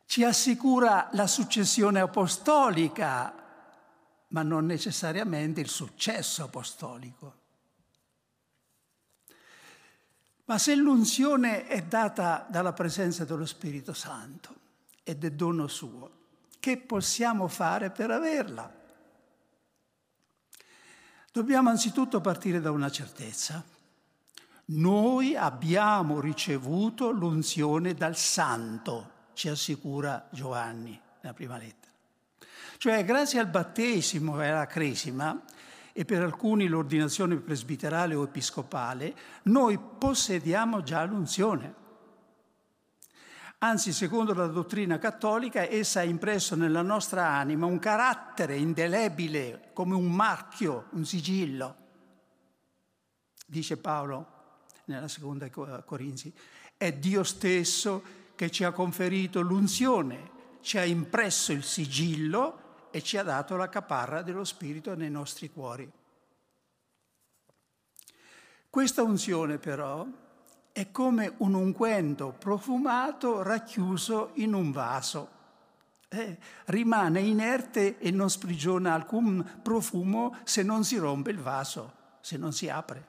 Ci 0.08 0.24
assicura 0.24 1.10
la 1.12 1.28
successione 1.28 2.00
apostolica 2.00 3.32
ma 4.30 4.42
non 4.42 4.66
necessariamente 4.66 5.62
il 5.62 5.70
successo 5.70 6.46
apostolico. 6.46 7.46
Ma 10.48 10.58
se 10.58 10.76
l'unzione 10.76 11.68
è 11.68 11.84
data 11.84 12.46
dalla 12.50 12.72
presenza 12.72 13.26
dello 13.26 13.46
Spirito 13.46 13.92
Santo 13.92 14.56
ed 15.04 15.26
è 15.26 15.32
dono 15.32 15.68
suo, 15.68 16.12
che 16.60 16.78
possiamo 16.78 17.50
fare 17.50 17.92
per 17.92 18.12
averla? 18.12 18.74
Dobbiamo 21.34 21.70
anzitutto 21.70 22.22
partire 22.22 22.62
da 22.62 22.72
una 22.72 22.90
certezza. 22.90 23.62
Noi 24.70 25.36
abbiamo 25.36 26.22
ricevuto 26.22 27.12
l'unzione 27.12 27.94
dal 27.94 28.16
Santo, 28.16 29.12
ci 29.34 29.50
assicura 29.50 30.28
Giovanni 30.32 30.98
nella 31.20 31.34
prima 31.34 31.58
lettera. 31.58 31.92
Cioè, 32.78 33.04
grazie 33.04 33.40
al 33.40 33.48
battesimo 33.48 34.42
e 34.42 34.48
alla 34.48 34.66
cresima, 34.66 35.44
e 35.98 36.06
per 36.06 36.22
alcuni 36.22 36.68
l'ordinazione 36.68 37.38
presbiterale 37.38 38.14
o 38.14 38.22
episcopale, 38.24 39.16
noi 39.46 39.80
possediamo 39.80 40.84
già 40.84 41.04
l'unzione. 41.04 41.74
Anzi, 43.58 43.92
secondo 43.92 44.36
la 44.36 44.46
dottrina 44.46 45.00
cattolica, 45.00 45.68
essa 45.68 46.02
ha 46.02 46.04
impresso 46.04 46.56
nella 46.56 46.84
nostra 46.84 47.30
anima 47.30 47.66
un 47.66 47.80
carattere 47.80 48.58
indelebile, 48.58 49.72
come 49.74 49.96
un 49.96 50.12
marchio, 50.12 50.86
un 50.92 51.04
sigillo. 51.04 51.76
Dice 53.48 53.78
Paolo 53.78 54.28
nella 54.86 55.08
seconda 55.08 55.50
Corinzi, 55.50 56.32
è 56.78 56.94
Dio 56.94 57.24
stesso 57.24 58.04
che 58.36 58.52
ci 58.52 58.64
ha 58.64 58.72
conferito 58.72 59.42
l'unzione, 59.42 60.30
ci 60.62 60.78
ha 60.78 60.86
impresso 60.86 61.54
il 61.54 61.64
sigillo 61.64 62.66
e 62.98 63.04
ci 63.04 63.16
ha 63.18 63.22
dato 63.22 63.56
la 63.56 63.70
caparra 63.70 64.24
dello 64.24 64.44
Spirito 64.44 64.96
nei 64.96 65.12
nostri 65.12 65.52
cuori. 65.52 65.88
Questa 68.72 69.04
unzione 69.04 69.60
però 69.60 70.04
è 70.72 70.90
come 70.90 71.36
un 71.38 71.54
unguento 71.54 72.34
profumato 72.36 73.44
racchiuso 73.44 74.32
in 74.38 74.56
un 74.56 74.72
vaso. 74.72 75.30
Eh, 76.10 76.38
rimane 76.66 77.20
inerte 77.20 78.00
e 78.00 78.10
non 78.10 78.32
sprigiona 78.32 78.96
alcun 78.96 79.60
profumo 79.62 80.36
se 80.44 80.64
non 80.64 80.84
si 80.84 80.98
rompe 80.98 81.30
il 81.30 81.40
vaso, 81.40 81.94
se 82.22 82.36
non 82.38 82.52
si 82.52 82.68
apre. 82.68 83.06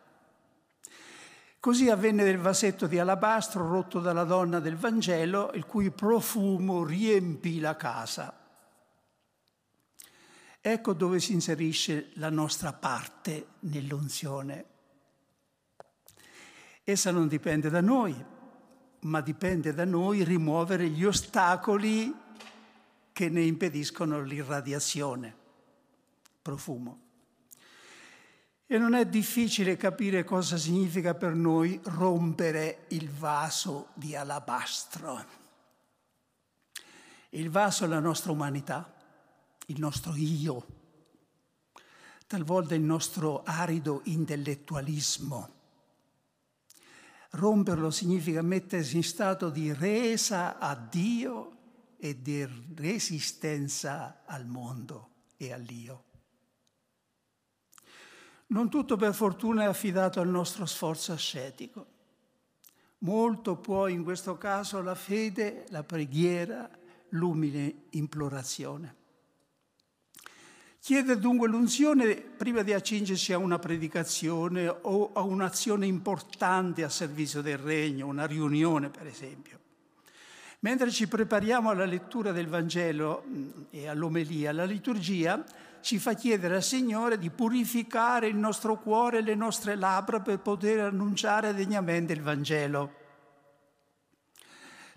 Così 1.59 1.89
avvenne 1.89 2.25
del 2.25 2.39
vasetto 2.39 2.87
di 2.87 2.99
alabastro 2.99 3.67
rotto 3.67 4.01
dalla 4.01 4.25
donna 4.25 4.61
del 4.61 4.77
Vangelo, 4.77 5.51
il 5.55 5.65
cui 5.65 5.91
profumo 5.91 6.85
riempì 6.85 7.59
la 7.59 7.75
casa. 7.75 8.38
Ecco 10.61 10.93
dove 10.93 11.21
si 11.21 11.33
inserisce 11.33 12.11
la 12.15 12.31
nostra 12.31 12.73
parte 12.73 13.47
nell'unzione. 13.61 14.65
Essa 16.83 17.11
non 17.13 17.29
dipende 17.29 17.71
da 17.71 17.81
noi, 17.81 18.25
ma 19.01 19.21
dipende 19.21 19.73
da 19.73 19.85
noi 19.85 20.25
rimuovere 20.25 20.89
gli 20.89 21.05
ostacoli 21.05 22.13
che 23.13 23.29
ne 23.29 23.43
impediscono 23.43 24.21
l'irradiazione, 24.21 25.37
profumo. 26.43 27.01
E 28.67 28.79
non 28.79 28.95
è 28.95 29.07
difficile 29.07 29.77
capire 29.77 30.25
cosa 30.25 30.57
significa 30.57 31.15
per 31.15 31.35
noi 31.35 31.81
rompere 31.85 32.85
il 32.89 33.09
vaso 33.09 33.89
di 33.95 34.17
alabastro. 34.17 35.25
Il 37.31 37.49
vaso 37.49 37.85
è 37.85 37.89
la 37.89 38.01
nostra 38.01 38.33
umanità 38.33 38.98
il 39.71 39.79
nostro 39.81 40.15
io, 40.15 40.67
talvolta 42.27 42.75
il 42.75 42.83
nostro 42.83 43.43
arido 43.45 44.03
intellettualismo. 44.05 45.57
Romperlo 47.31 47.91
significa 47.91 48.41
mettersi 48.41 48.97
in 48.97 49.03
stato 49.03 49.51
di 49.51 49.73
resa 49.73 50.59
a 50.59 50.75
Dio 50.75 51.57
e 51.99 52.23
di 52.23 52.47
resistenza 52.75 54.23
al 54.25 54.47
mondo 54.47 55.11
e 55.37 55.53
all'io. 55.53 56.05
Non 58.49 58.71
tutto 58.71 58.97
per 58.97 59.15
fortuna 59.15 59.65
è 59.65 59.67
affidato 59.67 60.21
al 60.21 60.29
nostro 60.29 60.65
sforzo 60.65 61.13
ascetico. 61.13 61.97
Molto 63.01 63.57
può 63.57 63.89
in 63.89 64.03
questo 64.03 64.39
caso 64.39 64.81
la 64.81 64.95
fede, 64.95 65.67
la 65.69 65.85
preghiera, 65.85 66.71
l'umile 67.11 67.85
implorazione. 67.91 68.98
Chiede 70.81 71.19
dunque 71.19 71.49
l'unzione 71.49 72.15
prima 72.15 72.63
di 72.63 72.73
accingersi 72.73 73.33
a 73.33 73.39
una 73.39 73.59
predicazione 73.59 74.69
o 74.69 75.11
a 75.13 75.21
un'azione 75.21 75.87
importante 75.87 76.85
a 76.85 76.89
servizio 76.89 77.43
del 77.43 77.59
regno, 77.59 78.07
una 78.07 78.27
riunione 78.27 78.89
per 78.89 79.07
esempio. 79.07 79.59
Mentre 80.61 80.91
ci 80.91 81.07
prepariamo 81.07 81.71
alla 81.71 81.85
lettura 81.85 82.33
del 82.33 82.49
Vangelo 82.49 83.25
mm, 83.27 83.51
e 83.71 83.89
all'omelia, 83.89 84.53
la 84.53 84.65
liturgia 84.65 85.45
ci 85.81 85.99
fa 85.99 86.15
chiedere 86.15 86.57
al 86.57 86.63
Signore 86.65 87.19
di 87.19 87.31
purificare 87.31 88.27
il 88.27 88.37
nostro 88.37 88.79
cuore 88.81 89.19
e 89.19 89.23
le 89.23 89.37
nostre 89.37 89.77
labbra 89.77 90.21
per 90.21 90.41
poter 90.41 90.81
annunciare 90.81 91.55
degnamente 91.55 92.13
il 92.13 92.23
Vangelo. 92.23 92.93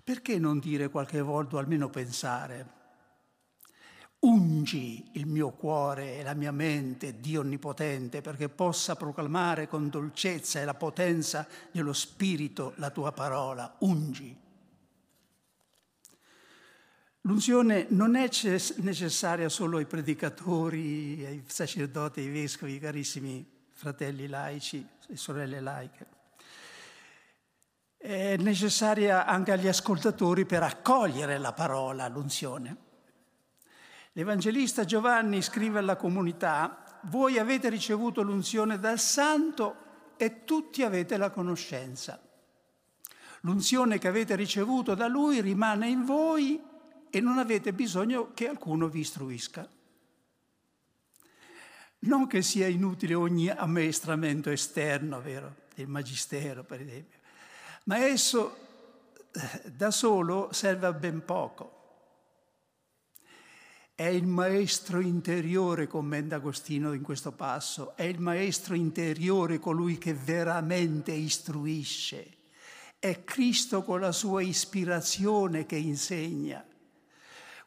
Perché 0.02 0.38
non 0.38 0.58
dire 0.58 0.88
qualche 0.88 1.20
volta 1.20 1.56
o 1.56 1.58
almeno 1.60 1.88
pensare? 1.88 2.80
Ungi 4.22 5.10
il 5.14 5.26
mio 5.26 5.50
cuore 5.50 6.18
e 6.18 6.22
la 6.22 6.34
mia 6.34 6.52
mente, 6.52 7.18
Dio 7.18 7.40
Onnipotente, 7.40 8.20
perché 8.20 8.48
possa 8.48 8.94
proclamare 8.94 9.66
con 9.66 9.88
dolcezza 9.88 10.60
e 10.60 10.64
la 10.64 10.74
potenza 10.74 11.44
dello 11.72 11.92
Spirito 11.92 12.74
la 12.76 12.90
tua 12.90 13.10
parola. 13.10 13.74
Ungi. 13.80 14.38
L'unzione 17.22 17.86
non 17.90 18.14
è 18.14 18.28
necessaria 18.76 19.48
solo 19.48 19.78
ai 19.78 19.86
predicatori, 19.86 21.24
ai 21.24 21.42
sacerdoti, 21.44 22.20
ai 22.20 22.28
vescovi, 22.28 22.78
carissimi 22.78 23.44
fratelli 23.72 24.28
laici 24.28 24.86
e 25.08 25.16
sorelle 25.16 25.58
laiche. 25.58 26.06
È 27.96 28.36
necessaria 28.36 29.26
anche 29.26 29.50
agli 29.50 29.66
ascoltatori 29.66 30.46
per 30.46 30.62
accogliere 30.62 31.38
la 31.38 31.52
parola, 31.52 32.06
l'unzione. 32.06 32.90
L'Evangelista 34.14 34.84
Giovanni 34.84 35.40
scrive 35.40 35.78
alla 35.78 35.96
comunità, 35.96 37.00
voi 37.04 37.38
avete 37.38 37.70
ricevuto 37.70 38.20
l'unzione 38.20 38.78
dal 38.78 38.98
Santo 38.98 40.14
e 40.18 40.44
tutti 40.44 40.82
avete 40.82 41.16
la 41.16 41.30
conoscenza. 41.30 42.20
L'unzione 43.40 43.98
che 43.98 44.08
avete 44.08 44.36
ricevuto 44.36 44.94
da 44.94 45.08
Lui 45.08 45.40
rimane 45.40 45.88
in 45.88 46.04
voi 46.04 46.62
e 47.08 47.20
non 47.20 47.38
avete 47.38 47.72
bisogno 47.72 48.32
che 48.34 48.44
qualcuno 48.44 48.88
vi 48.88 49.00
istruisca. 49.00 49.68
Non 52.00 52.26
che 52.26 52.42
sia 52.42 52.66
inutile 52.66 53.14
ogni 53.14 53.48
ammaestramento 53.48 54.50
esterno, 54.50 55.20
vero, 55.22 55.54
del 55.74 55.88
magistero 55.88 56.64
per 56.64 56.82
esempio, 56.82 57.18
ma 57.84 57.96
esso 57.96 58.56
eh, 59.32 59.70
da 59.70 59.90
solo 59.90 60.52
serve 60.52 60.86
a 60.86 60.92
ben 60.92 61.24
poco. 61.24 61.81
È 63.94 64.06
il 64.06 64.26
maestro 64.26 65.00
interiore, 65.00 65.86
commenta 65.86 66.36
Agostino 66.36 66.94
in 66.94 67.02
questo 67.02 67.32
passo, 67.32 67.94
è 67.94 68.04
il 68.04 68.20
maestro 68.20 68.74
interiore 68.74 69.58
colui 69.58 69.98
che 69.98 70.14
veramente 70.14 71.12
istruisce. 71.12 72.38
È 72.98 73.22
Cristo 73.22 73.82
con 73.82 74.00
la 74.00 74.12
sua 74.12 74.40
ispirazione 74.40 75.66
che 75.66 75.76
insegna. 75.76 76.64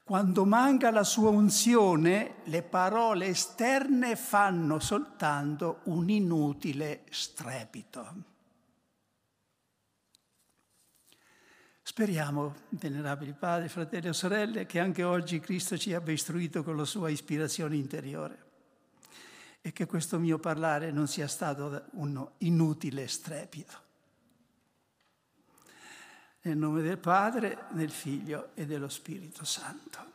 Quando 0.04 0.46
manca 0.46 0.92
la 0.92 1.04
sua 1.04 1.30
unzione, 1.30 2.36
le 2.46 2.64
parole 2.64 3.28
esterne 3.28 4.16
fanno 4.16 4.80
soltanto 4.80 5.82
un 5.86 6.10
inutile 6.10 7.06
strepito. 7.10 8.35
Speriamo, 11.88 12.56
venerabili 12.70 13.34
padri, 13.34 13.70
fratelli 13.70 14.08
e 14.08 14.14
sorelle, 14.14 14.66
che 14.66 14.80
anche 14.80 15.04
oggi 15.04 15.40
Cristo 15.40 15.78
ci 15.78 15.94
abbia 15.94 16.14
istruito 16.14 16.64
con 16.64 16.76
la 16.76 16.84
sua 16.84 17.10
ispirazione 17.10 17.76
interiore 17.76 18.44
e 19.62 19.72
che 19.72 19.86
questo 19.86 20.18
mio 20.18 20.40
parlare 20.40 20.90
non 20.90 21.08
sia 21.08 21.28
stato 21.28 21.86
un 21.92 22.28
inutile 22.40 23.08
strepito. 23.08 23.82
Nel 26.42 26.58
nome 26.58 26.82
del 26.82 26.98
Padre, 26.98 27.66
del 27.70 27.92
Figlio 27.92 28.50
e 28.56 28.66
dello 28.66 28.90
Spirito 28.90 29.46
Santo. 29.46 30.15